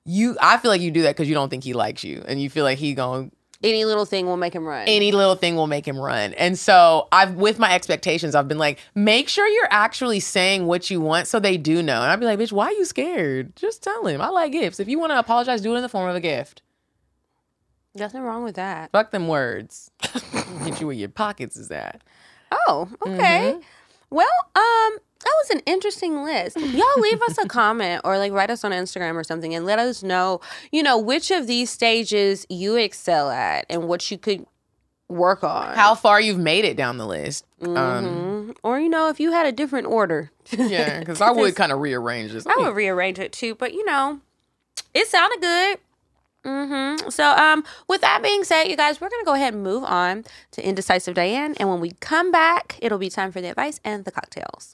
[0.05, 2.41] you, I feel like you do that because you don't think he likes you and
[2.41, 3.31] you feel like he going
[3.63, 4.85] Any little thing will make him run.
[4.87, 6.33] any little thing will make him run.
[6.33, 10.89] And so I've with my expectations, I've been like, make sure you're actually saying what
[10.89, 12.01] you want so they do know.
[12.01, 13.55] And I'd be like, bitch, why are you scared?
[13.55, 14.19] Just tell him.
[14.21, 14.79] I like gifts.
[14.81, 16.61] If you want to apologize, do it in the form of a gift.
[17.95, 18.91] Nothing wrong with that.
[18.91, 19.91] Fuck them words.
[20.63, 22.01] Hit you where your pockets is at.
[22.67, 23.59] Oh, okay.
[24.09, 26.57] Well, um, that was an interesting list.
[26.57, 29.79] Y'all leave us a comment or like write us on Instagram or something and let
[29.79, 34.45] us know, you know, which of these stages you excel at and what you could
[35.09, 35.75] work on.
[35.75, 37.45] How far you've made it down the list.
[37.61, 38.55] Um, Mhm.
[38.63, 40.31] Or you know, if you had a different order.
[40.51, 42.45] yeah, because I would kind of rearrange this.
[42.47, 44.19] I would rearrange it too, but you know,
[44.93, 45.77] it sounded good.
[46.45, 49.83] hmm So, um, with that being said, you guys, we're gonna go ahead and move
[49.83, 53.79] on to Indecisive Diane, and when we come back, it'll be time for the advice
[53.85, 54.73] and the cocktales.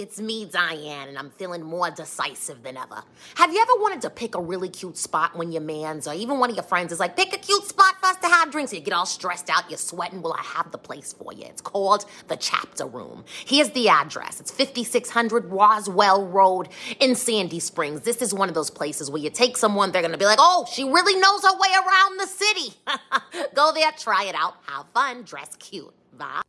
[0.00, 3.02] It's me, Diane, and I'm feeling more decisive than ever.
[3.34, 6.38] Have you ever wanted to pick a really cute spot when your man's or even
[6.38, 8.72] one of your friends is like, pick a cute spot for us to have drinks?
[8.72, 10.22] You get all stressed out, you're sweating.
[10.22, 11.44] Well, I have the place for you.
[11.44, 13.24] It's called the Chapter Room.
[13.44, 18.00] Here's the address it's 5600 Roswell Road in Sandy Springs.
[18.00, 20.66] This is one of those places where you take someone, they're gonna be like, oh,
[20.72, 22.74] she really knows her way around the city.
[23.54, 25.92] Go there, try it out, have fun, dress cute.
[26.16, 26.42] Bye.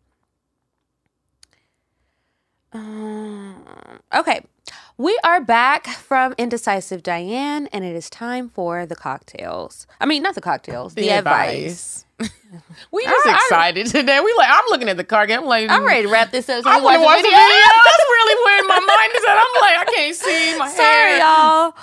[2.73, 3.57] Um,
[4.15, 4.41] okay,
[4.97, 9.85] we are back from Indecisive Diane, and it is time for the cocktales.
[9.99, 12.05] I mean, not the cocktales, the, advice.
[12.19, 14.19] we just I- I- excited today.
[14.21, 15.39] We like I'm looking at the card game.
[15.39, 16.63] I'm like I'm ready to wrap this up.
[16.63, 17.37] So I want to watch the the video.
[17.39, 19.37] That's really where my mind is at.
[19.37, 21.19] I'm like, I can't see my Sorry, hair.
[21.19, 21.73] y'all.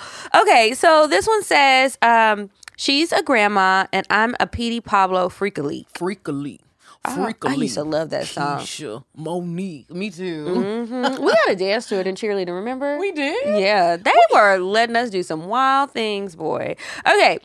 [0.41, 5.91] Okay, so this one says, um, she's a grandma and I'm a Petey Pablo Freek-a-Leek.
[5.93, 6.59] Freakily.
[7.05, 7.63] I Freakily.
[7.63, 8.59] used to love that song.
[8.59, 9.89] Keisha, Monique.
[9.89, 10.45] Me too.
[10.89, 11.19] Mhm.
[11.19, 12.97] We got to dance to it in cheerleading, remember?
[12.99, 13.59] We did?
[13.61, 16.75] Yeah, they were letting us do some wild things, boy.
[17.07, 17.39] Okay,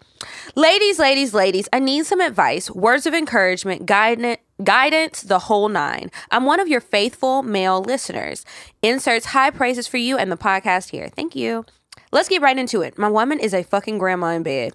[0.57, 4.39] ladies, ladies, ladies, I need some advice, words of encouragement, guidance.
[4.63, 6.13] Guidance, the whole nine.
[6.31, 8.45] I'm one of your faithful male listeners.
[8.83, 11.09] Inserts high praises for you and the podcast here.
[11.09, 11.65] Thank you.
[12.13, 12.97] Let's get right into it.
[12.97, 14.75] My woman is a fucking grandma in bed.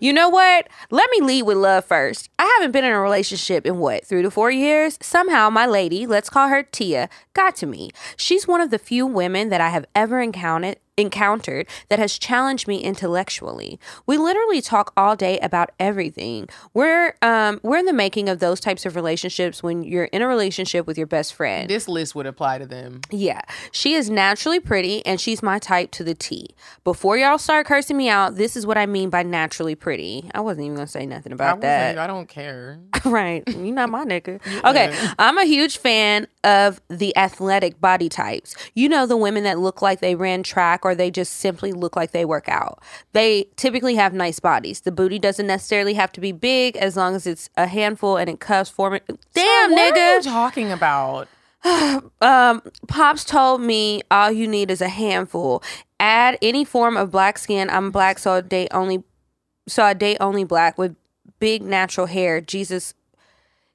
[0.00, 0.68] You know what?
[0.90, 2.28] Let me lead with love first.
[2.38, 4.98] I haven't been in a relationship in what, three to four years?
[5.00, 7.90] Somehow, my lady, let's call her Tia, got to me.
[8.16, 12.68] She's one of the few women that I have ever encountered encountered that has challenged
[12.68, 13.80] me intellectually.
[14.06, 16.48] We literally talk all day about everything.
[16.74, 20.28] We're um we're in the making of those types of relationships when you're in a
[20.28, 21.68] relationship with your best friend.
[21.68, 23.00] This list would apply to them.
[23.10, 23.40] Yeah,
[23.70, 26.48] she is naturally pretty and she's my type to the T.
[26.84, 30.28] Before y'all start cursing me out, this is what I mean by naturally pretty.
[30.34, 31.98] I wasn't even gonna say nothing about wasn't- that.
[31.98, 32.80] I don't care.
[33.04, 33.42] right.
[33.48, 34.40] You're not my nigga.
[34.64, 34.94] Okay.
[35.18, 38.54] I'm a huge fan of the athletic body types.
[38.74, 41.96] You know, the women that look like they ran track or they just simply look
[41.96, 42.82] like they work out.
[43.12, 44.80] They typically have nice bodies.
[44.80, 48.28] The booty doesn't necessarily have to be big as long as it's a handful and
[48.28, 49.04] it cuffs for it.
[49.34, 51.28] Damn, what nigga are you talking about?
[52.20, 55.62] um, Pops told me all you need is a handful.
[56.00, 57.70] Add any form of black skin.
[57.70, 59.04] I'm black, so I date only.
[59.68, 60.96] So I date only black with
[61.38, 62.40] big natural hair.
[62.40, 62.94] Jesus,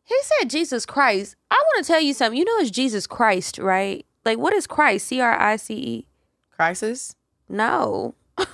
[0.04, 1.36] he said Jesus Christ.
[1.50, 2.38] I want to tell you something.
[2.38, 4.06] You know it's Jesus Christ, right?
[4.26, 5.08] Like what is Christ?
[5.08, 6.08] C R I C E.
[6.58, 7.16] Crisis?
[7.48, 8.16] No.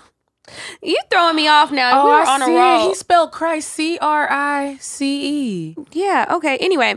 [0.84, 2.02] you throwing me off now.
[2.02, 2.58] Oh, we Oh, were I on a see it.
[2.60, 2.90] roll.
[2.90, 5.76] He spelled Christ C R I C E.
[5.94, 6.58] Yeah, okay.
[6.58, 6.96] Anyway.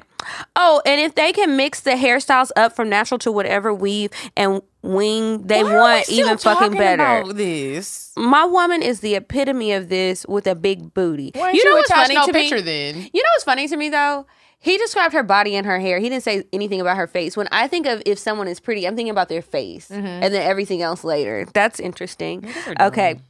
[0.57, 4.61] Oh, and if they can mix the hairstyles up from natural to whatever weave and
[4.83, 7.21] wing they Why we want, even fucking better.
[7.21, 8.13] about this.
[8.17, 11.31] My woman is the epitome of this with a big booty.
[11.35, 12.63] You you know what's funny no to picture me?
[12.63, 12.97] then?
[12.97, 14.27] You know what's funny to me though?
[14.67, 16.01] He described her body and her hair.
[16.01, 17.37] He didn't say anything about her face.
[17.37, 20.07] When I think of if someone is pretty, I'm thinking about their face Mm-hmm.
[20.07, 21.47] and then everything else later.
[21.55, 22.45] That's interesting.
[22.81, 23.21] Okay.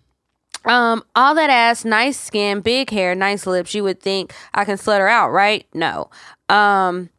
[0.64, 3.74] Um, all that ass, nice skin, big hair, nice lips.
[3.74, 5.66] You would think I can slut her out, right?
[5.74, 6.08] No.
[6.48, 7.10] Um,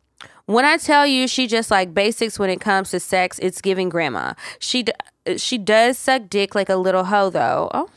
[0.48, 3.88] when I tell you she just like basics when it comes to sex, it's giving
[3.90, 4.34] grandma.
[4.60, 4.94] She d-
[5.38, 7.70] she does suck dick like a little hoe though.
[7.74, 7.90] Oh.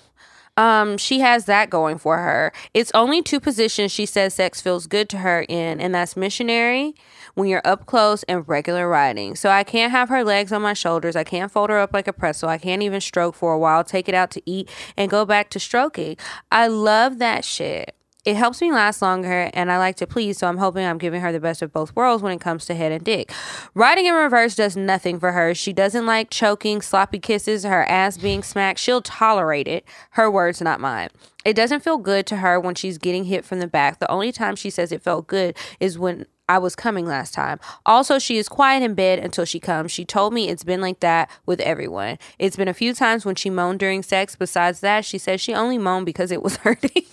[0.61, 2.53] Um, she has that going for her.
[2.75, 6.95] It's only two positions she says sex feels good to her in, and that's missionary
[7.33, 9.37] when you're up close and regular riding.
[9.37, 11.17] So I can't have her legs on my shoulders.
[11.17, 12.51] I can't fold her up like a pretzel.
[12.51, 15.49] I can't even stroke for a while, take it out to eat, and go back
[15.51, 16.19] to stroking.
[16.53, 17.97] I love that shit.
[18.25, 21.23] It helps me last longer and I like to please, so I'm hoping I'm giving
[21.23, 23.33] her the best of both worlds when it comes to head and dick.
[23.75, 25.55] Riding in reverse does nothing for her.
[25.55, 28.79] She doesn't like choking, sloppy kisses, her ass being smacked.
[28.79, 29.87] She'll tolerate it.
[30.11, 31.09] Her words, not mine.
[31.45, 33.99] It doesn't feel good to her when she's getting hit from the back.
[33.99, 37.59] The only time she says it felt good is when I was coming last time.
[37.87, 39.93] Also, she is quiet in bed until she comes.
[39.93, 42.19] She told me it's been like that with everyone.
[42.39, 44.37] It's been a few times when she moaned during sex.
[44.37, 47.05] Besides that, she says she only moaned because it was hurting.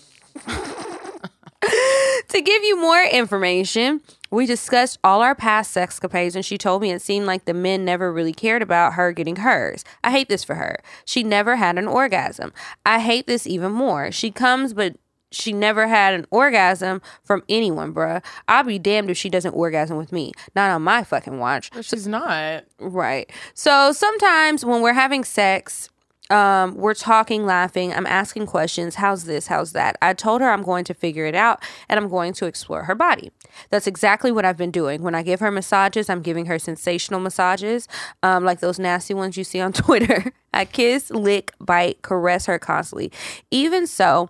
[2.30, 4.02] to give you more information,
[4.32, 7.86] we discussed all our past sexcapades, and she told me it seemed like the men
[7.86, 9.84] never really cared about her getting hers.
[10.04, 10.80] I hate this for her.
[11.06, 12.54] She never had an orgasm.
[12.86, 14.12] I hate this even more.
[14.12, 14.98] She comes, but
[15.32, 18.24] she never had an orgasm from anyone, bruh.
[18.48, 20.32] I'll be damned if she doesn't orgasm with me.
[20.56, 21.72] Not on my fucking watch.
[21.72, 22.64] But she's not.
[22.80, 23.30] Right.
[23.54, 25.90] So sometimes when we're having sex,
[26.30, 27.94] um, we're talking, laughing.
[27.94, 28.96] I'm asking questions.
[28.96, 29.48] How's this?
[29.48, 29.98] How's that?
[30.02, 32.96] I told her I'm going to figure it out and I'm going to explore her
[32.96, 33.32] body.
[33.70, 35.02] That's exactly what I've been doing.
[35.02, 37.88] When I give her massages, I'm giving her sensational massages,
[38.24, 40.32] um, like those nasty ones you see on Twitter.
[40.54, 43.12] I kiss, lick, bite, caress her constantly.
[43.52, 44.30] Even so,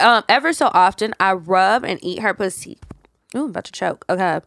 [0.00, 2.78] um, ever so often, I rub and eat her pussy.
[3.34, 4.04] Ooh, I'm about to choke.
[4.08, 4.40] Okay.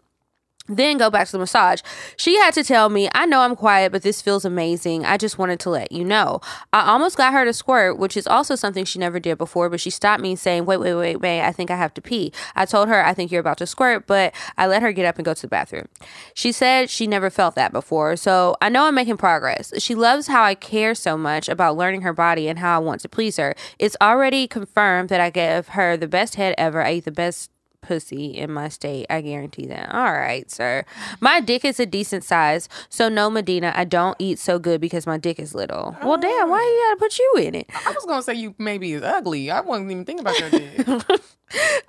[0.68, 1.82] Then go back to the massage.
[2.18, 5.05] She had to tell me, I know I'm quiet, but this feels amazing.
[5.05, 6.41] I just wanted to let you know.
[6.74, 9.80] I almost got her to squirt, which is also something she never did before, but
[9.80, 12.34] she stopped me saying, Wait, wait, wait, wait, I think I have to pee.
[12.55, 15.18] I told her, I think you're about to squirt, but I let her get up
[15.18, 15.88] and go to the bathroom.
[16.34, 19.72] She said she never felt that before, so I know I'm making progress.
[19.78, 23.01] She loves how I care so much about learning her body and how I want
[23.01, 23.55] to please her.
[23.80, 26.84] It's already confirmed that I give her the best head ever.
[26.84, 27.51] I eat the best
[27.82, 29.05] pussy in my state.
[29.09, 29.93] I guarantee that.
[29.93, 30.84] All right, sir.
[31.19, 35.07] My dick is a decent size, so no, Medina, I don't eat so good because
[35.07, 35.95] my dick is little.
[36.03, 37.69] Well, damn, why you gotta put you in it?
[37.86, 39.49] I was gonna say you maybe is ugly.
[39.51, 41.21] I wasn't even thinking about your dick.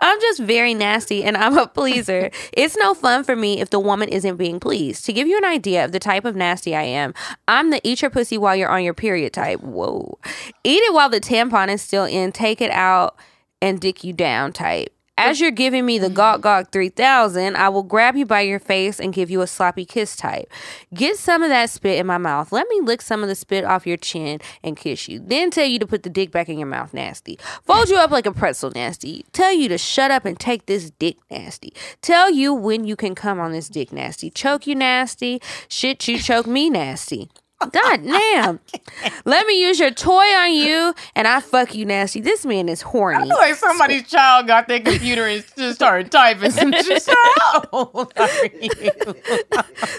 [0.01, 2.31] I'm just very nasty and I'm a pleaser.
[2.53, 5.05] it's no fun for me if the woman isn't being pleased.
[5.07, 7.13] To give you an idea of the type of nasty I am,
[7.49, 9.61] I'm the eat your pussy while you're on your period type.
[9.61, 10.19] Whoa.
[10.63, 13.17] Eat it while the tampon is still in, take it out
[13.61, 14.95] and dick you down type.
[15.21, 19.01] As you're giving me the Gawk Gawk 3000, I will grab you by your face
[19.01, 20.49] and give you a sloppy kiss type.
[20.95, 22.53] Get some of that spit in my mouth.
[22.53, 25.19] Let me lick some of the spit off your chin and kiss you.
[25.19, 27.37] Then tell you to put the dick back in your mouth, nasty.
[27.65, 29.27] Fold you up like a pretzel, nasty.
[29.33, 31.75] Tell you to shut up and take this dick, nasty.
[32.01, 34.31] Tell you when you can come on this dick, nasty.
[34.31, 35.43] Choke you, nasty.
[35.69, 37.29] Shit, you choke me, nasty.
[37.61, 38.61] God damn.
[39.25, 42.21] Let me use your toy on you and I fuck you nasty.
[42.21, 43.29] This man is horny.
[43.29, 47.09] like somebody's child got their computer and just started typing some shit.
[47.41, 48.29] How old are
[48.61, 48.71] you?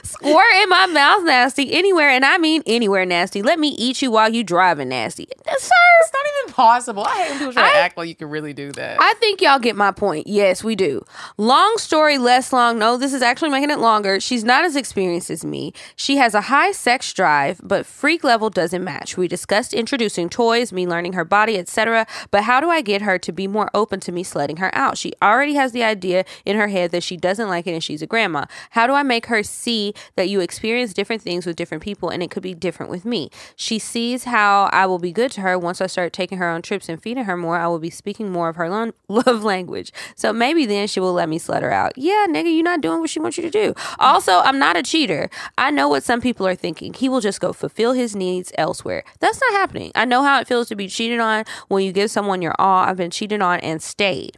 [0.04, 3.42] Squirt in my mouth nasty anywhere and I mean anywhere nasty.
[3.42, 5.28] Let me eat you while you driving nasty.
[5.28, 7.04] Sir, It's not even possible.
[7.06, 8.98] I hate when people try to act like you can really do that.
[9.02, 10.28] I think y'all get my point.
[10.28, 11.04] Yes, we do.
[11.38, 12.80] Long story, less long.
[12.80, 14.20] No, this is actually making it longer.
[14.20, 15.74] She's not as experienced as me.
[15.96, 19.18] She has a high sex drive, but freak level doesn't match.
[19.18, 22.06] We discussed introducing toys, me learning her body, etc.
[22.32, 24.98] But how do I get her to be more open to me sledding her out?
[24.98, 28.02] She already has the idea in her head that she doesn't like it and she's
[28.02, 28.46] a grandma.
[28.72, 32.22] How do I make her see that you experience different things with different people and
[32.22, 33.30] it could be different with me?
[33.56, 36.62] She sees how I will be good to her once I start taking her on
[36.62, 37.58] trips and feeding her more.
[37.58, 39.92] I will be speaking more of her lo- love language.
[40.16, 41.94] So maybe then she will let me slut her out.
[41.98, 43.74] Yeah, nigga, you're not doing what she wants you to do.
[44.00, 45.30] Also, I'm not a cheater.
[45.58, 46.94] I know what some people are thinking.
[46.94, 49.04] He will just go fulfill his needs elsewhere.
[49.20, 49.92] That's not happening.
[49.96, 52.84] I know how it feels to be cheated on when you give someone your all.
[52.84, 54.38] I've been cheated on and stayed.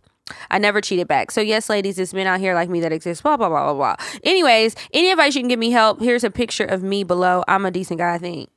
[0.49, 1.31] I never cheated back.
[1.31, 3.23] So yes, ladies, it's men out here like me that exist.
[3.23, 3.95] Blah blah blah blah blah.
[4.23, 5.99] Anyways, any advice you can give me help?
[5.99, 7.43] Here's a picture of me below.
[7.47, 8.49] I'm a decent guy, I think.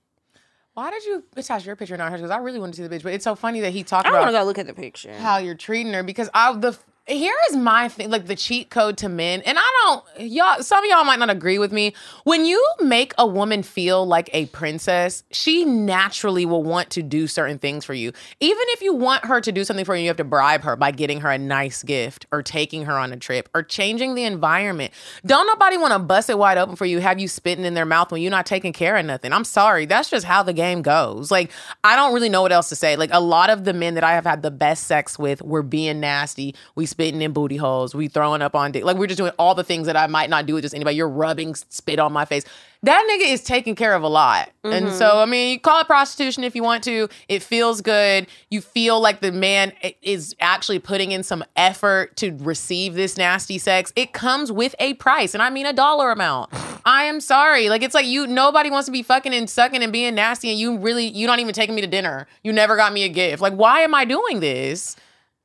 [0.74, 2.20] Why did you attach your picture, not hers?
[2.20, 3.02] Because I really want to see the bitch.
[3.02, 4.74] But it's so funny that he talked I want about to go look at the
[4.74, 5.12] picture.
[5.14, 6.76] how you're treating her because I the
[7.06, 9.72] here is my thing like the cheat code to men and I
[10.16, 11.92] don't y'all some of y'all might not agree with me.
[12.24, 17.26] When you make a woman feel like a princess she naturally will want to do
[17.26, 18.12] certain things for you.
[18.40, 20.76] Even if you want her to do something for you you have to bribe her
[20.76, 24.24] by getting her a nice gift or taking her on a trip or changing the
[24.24, 24.90] environment.
[25.26, 27.84] Don't nobody want to bust it wide open for you have you spitting in their
[27.84, 29.30] mouth when you're not taking care of nothing.
[29.30, 31.30] I'm sorry that's just how the game goes.
[31.30, 31.50] Like
[31.82, 32.96] I don't really know what else to say.
[32.96, 35.62] Like a lot of the men that I have had the best sex with were
[35.62, 36.54] being nasty.
[36.74, 37.92] We spitting in booty holes.
[37.92, 38.84] We throwing up on dick.
[38.84, 40.94] Like we're just doing all the things that I might not do with just anybody.
[40.94, 42.44] You're rubbing spit on my face.
[42.84, 44.50] That nigga is taking care of a lot.
[44.62, 45.18] And so, mm-hmm.
[45.18, 47.08] I mean, you call it prostitution if you want to.
[47.28, 48.26] It feels good.
[48.50, 49.72] You feel like the man
[50.02, 53.92] is actually putting in some effort to receive this nasty sex.
[53.96, 56.50] It comes with a price, and I mean a dollar amount.
[56.84, 57.70] I am sorry.
[57.70, 60.60] Like it's like you nobody wants to be fucking and sucking and being nasty, and
[60.60, 62.28] you really you not even taking me to dinner.
[62.42, 63.40] You never got me a gift.
[63.40, 64.94] Like, why am I doing this?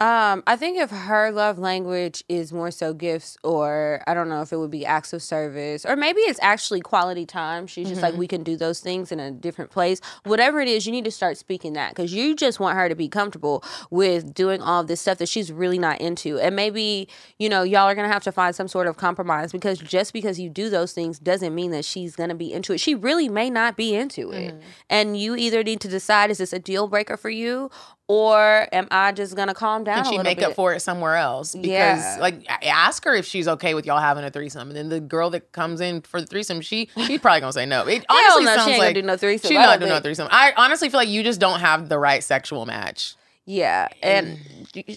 [0.01, 4.41] Um, I think if her love language is more so gifts, or I don't know
[4.41, 7.67] if it would be acts of service, or maybe it's actually quality time.
[7.67, 9.99] She's just like, we can do those things in a different place.
[10.23, 12.95] Whatever it is, you need to start speaking that because you just want her to
[12.95, 16.39] be comfortable with doing all this stuff that she's really not into.
[16.39, 19.51] And maybe, you know, y'all are going to have to find some sort of compromise
[19.51, 22.71] because just because you do those things doesn't mean that she's going to be into
[22.71, 22.77] it.
[22.79, 24.55] She really may not be into it.
[24.89, 27.69] And you either need to decide is this a deal breaker for you?
[28.09, 30.03] Or am I just gonna calm down?
[30.03, 30.47] Can she make bit?
[30.47, 31.53] up for it somewhere else?
[31.53, 31.67] Because
[31.99, 32.17] Yeah.
[32.19, 34.69] like ask her if she's okay with y'all having a threesome.
[34.69, 37.67] And then the girl that comes in for the threesome, she she's probably gonna say
[37.67, 37.85] no.
[37.85, 39.47] It honestly no, she sounds ain't gonna like do no threesome.
[39.49, 40.27] She's not doing no threesome.
[40.31, 43.13] I honestly feel like you just don't have the right sexual match.
[43.45, 44.39] Yeah, and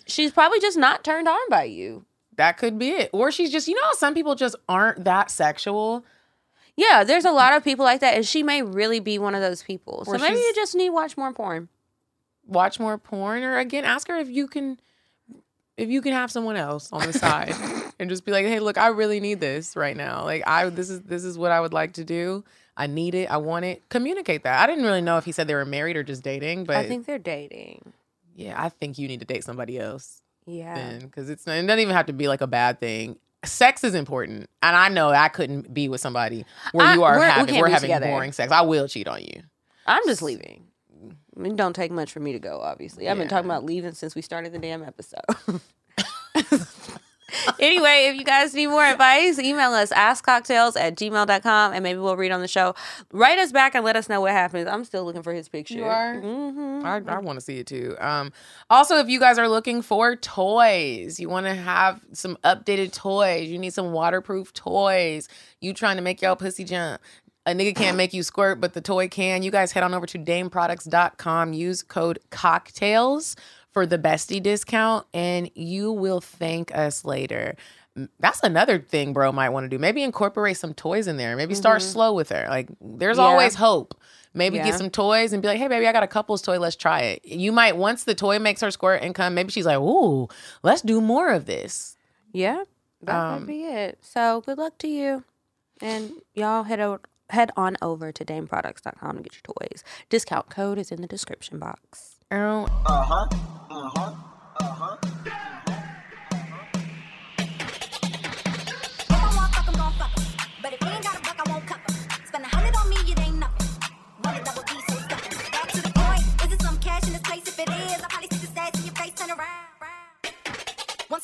[0.06, 2.06] she's probably just not turned on by you.
[2.36, 3.10] That could be it.
[3.12, 6.02] Or she's just, you know, how some people just aren't that sexual.
[6.76, 9.42] Yeah, there's a lot of people like that, and she may really be one of
[9.42, 10.06] those people.
[10.06, 11.68] So maybe you just need to watch more porn.
[12.46, 14.78] Watch more porn, or again, ask her if you can,
[15.76, 17.54] if you can have someone else on the side,
[17.98, 20.24] and just be like, hey, look, I really need this right now.
[20.24, 22.44] Like, I this is this is what I would like to do.
[22.76, 23.30] I need it.
[23.30, 23.82] I want it.
[23.90, 24.60] Communicate that.
[24.62, 26.88] I didn't really know if he said they were married or just dating, but I
[26.88, 27.92] think they're dating.
[28.34, 30.98] yeah, I think you need to date somebody else Yeah.
[31.00, 33.18] because it's it doesn't even have to be like a bad thing.
[33.44, 37.18] Sex is important, and I know I couldn't be with somebody where I- you are
[37.18, 38.06] we're- having can't we're having together.
[38.06, 38.50] boring sex.
[38.52, 39.42] I will cheat on you.
[39.86, 40.64] I'm just leaving.
[41.36, 43.08] It don't take much for me to go, obviously.
[43.08, 45.20] I've been talking about leaving since we started the damn episode.
[47.58, 52.16] anyway, if you guys need more advice, email us askcocktales at gmail.com and maybe we'll
[52.16, 52.74] read on the show.
[53.12, 54.68] Write us back and let us know what happens.
[54.68, 55.74] I'm still looking for his picture.
[55.74, 56.14] You are?
[56.16, 56.86] Mm-hmm.
[56.86, 57.96] I, I want to see it too.
[58.00, 58.32] Um,
[58.70, 63.48] also, if you guys are looking for toys, you want to have some updated toys,
[63.48, 65.28] you need some waterproof toys,
[65.60, 67.00] you trying to make y'all pussy jump.
[67.44, 69.42] A nigga can't make you squirt, but the toy can.
[69.42, 73.36] You guys head on over to dameproducts.com, use code cocktales
[73.70, 77.56] for the bestie discount, and you will thank us later.
[78.20, 79.78] That's another thing bro might want to do.
[79.78, 81.36] Maybe incorporate some toys in there.
[81.36, 82.46] Maybe start slow with her.
[82.48, 83.24] Like there's Yeah.
[83.24, 83.94] always hope.
[84.34, 84.64] Maybe Yeah.
[84.64, 86.58] get some toys and be like, hey, baby, I got a couple's toy.
[86.58, 87.24] Let's try it.
[87.24, 90.28] You might, once the toy makes her squirt and come, maybe she's like, ooh,
[90.62, 91.98] let's do more of this.
[92.32, 92.64] Yeah,
[93.02, 93.98] that Um, might be it.
[94.00, 95.24] So good luck to you.
[95.82, 97.04] And y'all head out.
[97.32, 99.82] Head on over to dameproducts.com to get your toys.
[100.10, 102.16] Discount code is in the description box.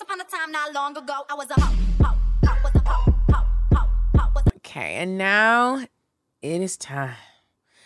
[0.00, 1.60] Upon a time, not long ago, I was a.
[2.64, 2.82] Was a.
[4.34, 4.94] Was a okay.
[4.94, 5.84] And now
[6.42, 7.14] it is time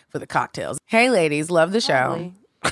[0.09, 0.77] for the cocktales.
[0.85, 2.31] Hey, ladies, love the show.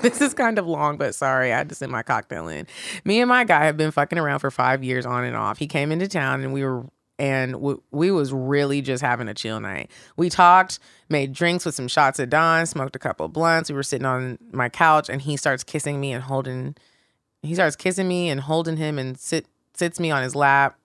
[0.00, 2.68] This is kind of long, but sorry, I had to send my cocktale in.
[3.04, 5.58] Me and my guy have been fucking around for five years on and off.
[5.58, 6.84] He came into town and we were
[7.18, 9.90] and w- we was really just having a chill night.
[10.16, 10.78] We talked,
[11.08, 13.70] made drinks with some shots of Dawn, smoked a couple blunts.
[13.70, 16.76] We were sitting on my couch and he starts kissing me and holding.
[17.42, 20.78] He starts kissing me and holding him and sit sits me on his lap.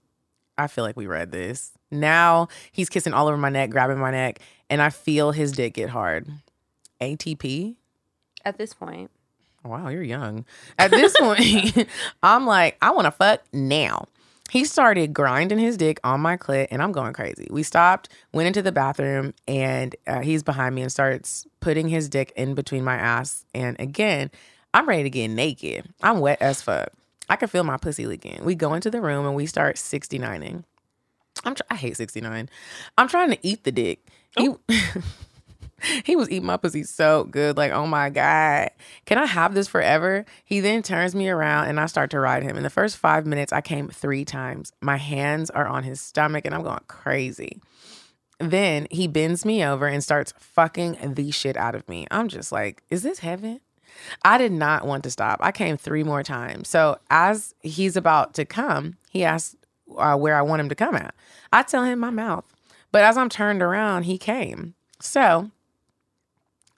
[0.58, 1.72] I feel like we read this.
[1.94, 4.40] Now he's kissing all over my neck, grabbing my neck,
[4.70, 6.28] and I feel his dick get hard.
[7.00, 7.76] ATP.
[8.46, 9.10] At this point,
[9.66, 10.46] Wow, you're young.
[10.78, 11.88] At this point,
[12.24, 14.08] I'm like, I want to fuck now.
[14.52, 17.48] He started grinding his dick on my clit, and I'm going crazy.
[17.50, 22.10] We stopped, went into the bathroom, and uh, he's behind me and starts putting his
[22.10, 23.46] dick in between my ass.
[23.56, 24.30] And again,
[24.74, 25.88] I'm ready to get naked.
[26.04, 26.90] I'm wet as fuck.
[27.30, 28.44] I can feel my pussy leaking.
[28.44, 30.66] We go into the room and we start 69ing.
[31.44, 32.50] I'm tr- I hate 69.
[32.98, 34.06] I'm trying to eat the dick.
[34.38, 34.60] He oh.
[36.04, 37.58] he was eating my pussy so good.
[37.58, 38.70] Like, oh my God,
[39.06, 40.26] can I have this forever?
[40.46, 42.58] He then turns me around and I start to ride him.
[42.58, 44.72] In the first five minutes, I came three times.
[44.82, 47.62] My hands are on his stomach and I'm going crazy.
[48.40, 52.08] Then he bends me over and starts fucking the shit out of me.
[52.12, 53.62] I'm just like, is this heaven?
[54.26, 55.40] I did not want to stop.
[55.42, 56.68] I came three more times.
[56.68, 59.56] So as he's about to come, he asks
[59.98, 61.14] uh, where I want him to come at.
[61.52, 62.46] I tell him my mouth.
[62.92, 64.76] But as I'm turned around, he came.
[65.00, 65.52] So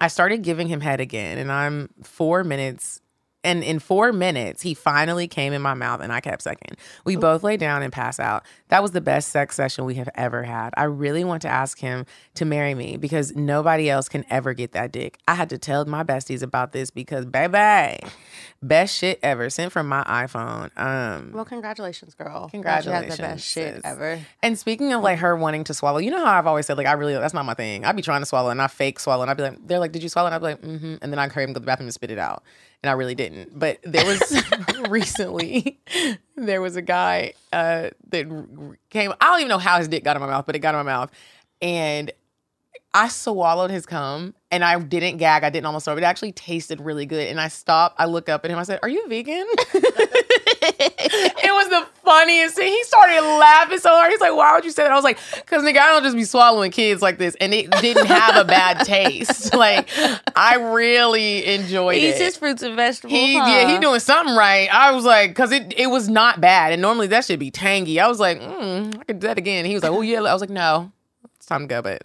[0.02, 3.02] I started giving him head again, and I'm four minutes
[3.46, 6.78] And in four minutes, he finally came in my mouth and I kept sucking.
[7.06, 8.44] We both lay down and pass out.
[8.70, 10.72] That was the best sex session we have ever had.
[10.76, 14.72] I really want to ask him to marry me because nobody else can ever get
[14.72, 15.20] that dick.
[15.28, 18.00] I had to tell my besties about this because, baby,
[18.68, 20.72] best shit ever sent from my iPhone.
[20.78, 22.50] Um, Well, congratulations, girl.
[22.50, 23.18] Congratulations.
[23.18, 24.20] You had the best shit ever.
[24.42, 26.88] And speaking of like her wanting to swallow, you know how I've always said like
[26.88, 27.86] I really that's not my thing.
[27.86, 29.92] I'd be trying to swallow and I fake swallow and I'd be like, they're like,
[29.92, 30.28] did you swallow?
[30.28, 30.96] And I'd be like, mm-hmm.
[31.02, 32.44] And then I'd hurry him go to the bathroom and spit it out.
[32.84, 33.58] And I really didn't.
[33.58, 34.44] But there was
[34.90, 35.80] recently
[36.36, 38.26] there was a guy uh, that
[38.90, 39.14] came.
[39.20, 40.86] I don't even know how his dick got in my mouth, but it got in
[40.86, 41.12] my mouth,
[41.62, 42.12] and
[42.94, 45.44] I swallowed his cum and I didn't gag.
[45.44, 45.98] I didn't almost throw it.
[45.98, 47.28] It actually tasted really good.
[47.28, 47.96] And I stopped.
[48.00, 48.58] I look up at him.
[48.58, 52.72] I said, "Are you vegan?" it was the funniest thing.
[52.72, 54.12] He started laughing so hard.
[54.12, 56.16] He's like, "Why would you say that?" I was like, "Cause nigga, I don't just
[56.16, 59.54] be swallowing kids like this." And it didn't have a bad taste.
[59.54, 59.90] Like
[60.36, 62.24] I really enjoyed Eats it.
[62.24, 63.12] his fruits and vegetables.
[63.12, 63.46] He huh?
[63.48, 64.68] yeah, he doing something right.
[64.74, 68.00] I was like, cause it it was not bad, and normally that should be tangy.
[68.00, 69.66] I was like, mm, I could do that again.
[69.66, 70.20] He was like, oh yeah.
[70.20, 70.92] I was like, no,
[71.46, 71.82] it's time to go.
[71.82, 72.02] But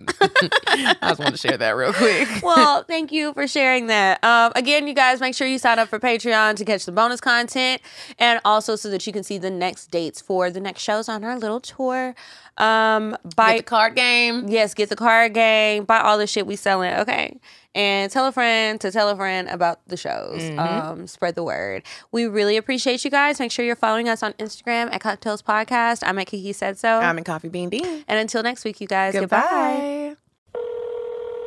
[1.01, 2.29] I just wanted to share that real quick.
[2.43, 4.23] well, thank you for sharing that.
[4.23, 7.21] Um, again, you guys, make sure you sign up for Patreon to catch the bonus
[7.21, 7.81] content
[8.19, 11.25] and also so that you can see the next dates for the next shows on
[11.25, 12.15] our little tour.
[12.59, 14.49] Um, buy Get the card game.
[14.49, 15.85] Yes, get the card game.
[15.85, 16.93] Buy all the shit we selling.
[16.95, 17.39] Okay.
[17.75, 20.41] And tell a friend to tell a friend about the shows.
[20.43, 20.59] Mm-hmm.
[20.59, 21.85] Um, spread the word.
[22.11, 23.39] We really appreciate you guys.
[23.39, 26.03] Make sure you're following us on Instagram at Cocktales Podcast.
[26.05, 26.89] I'm at Kiki Said So.
[26.89, 28.05] I'm in Coffee Bean Dean.
[28.09, 29.13] and until next week, you guys.
[29.13, 29.41] Goodbye.
[29.41, 30.17] Goodbye.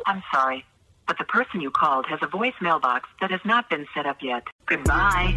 [0.06, 0.64] I'm sorry,
[1.06, 4.18] but the person you called has a voicemail box that has not been set up
[4.22, 4.44] yet.
[4.66, 5.34] Goodbye.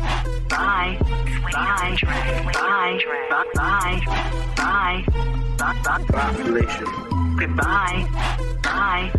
[0.49, 0.97] Bye.
[0.99, 1.47] Bye.
[1.51, 1.97] Bye.
[2.53, 2.99] Bye.
[3.33, 4.01] Bye.
[4.55, 4.55] Bye.
[4.55, 5.05] Bye.
[5.57, 6.03] Bye.
[6.07, 7.16] Population.
[7.37, 8.07] Goodbye.
[8.63, 9.11] Bye.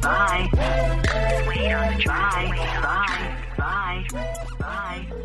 [0.00, 0.48] Bye.
[1.48, 2.70] Wait on the Bye.
[2.82, 4.06] Bye.
[4.06, 4.06] Bye.
[4.60, 5.24] Bye.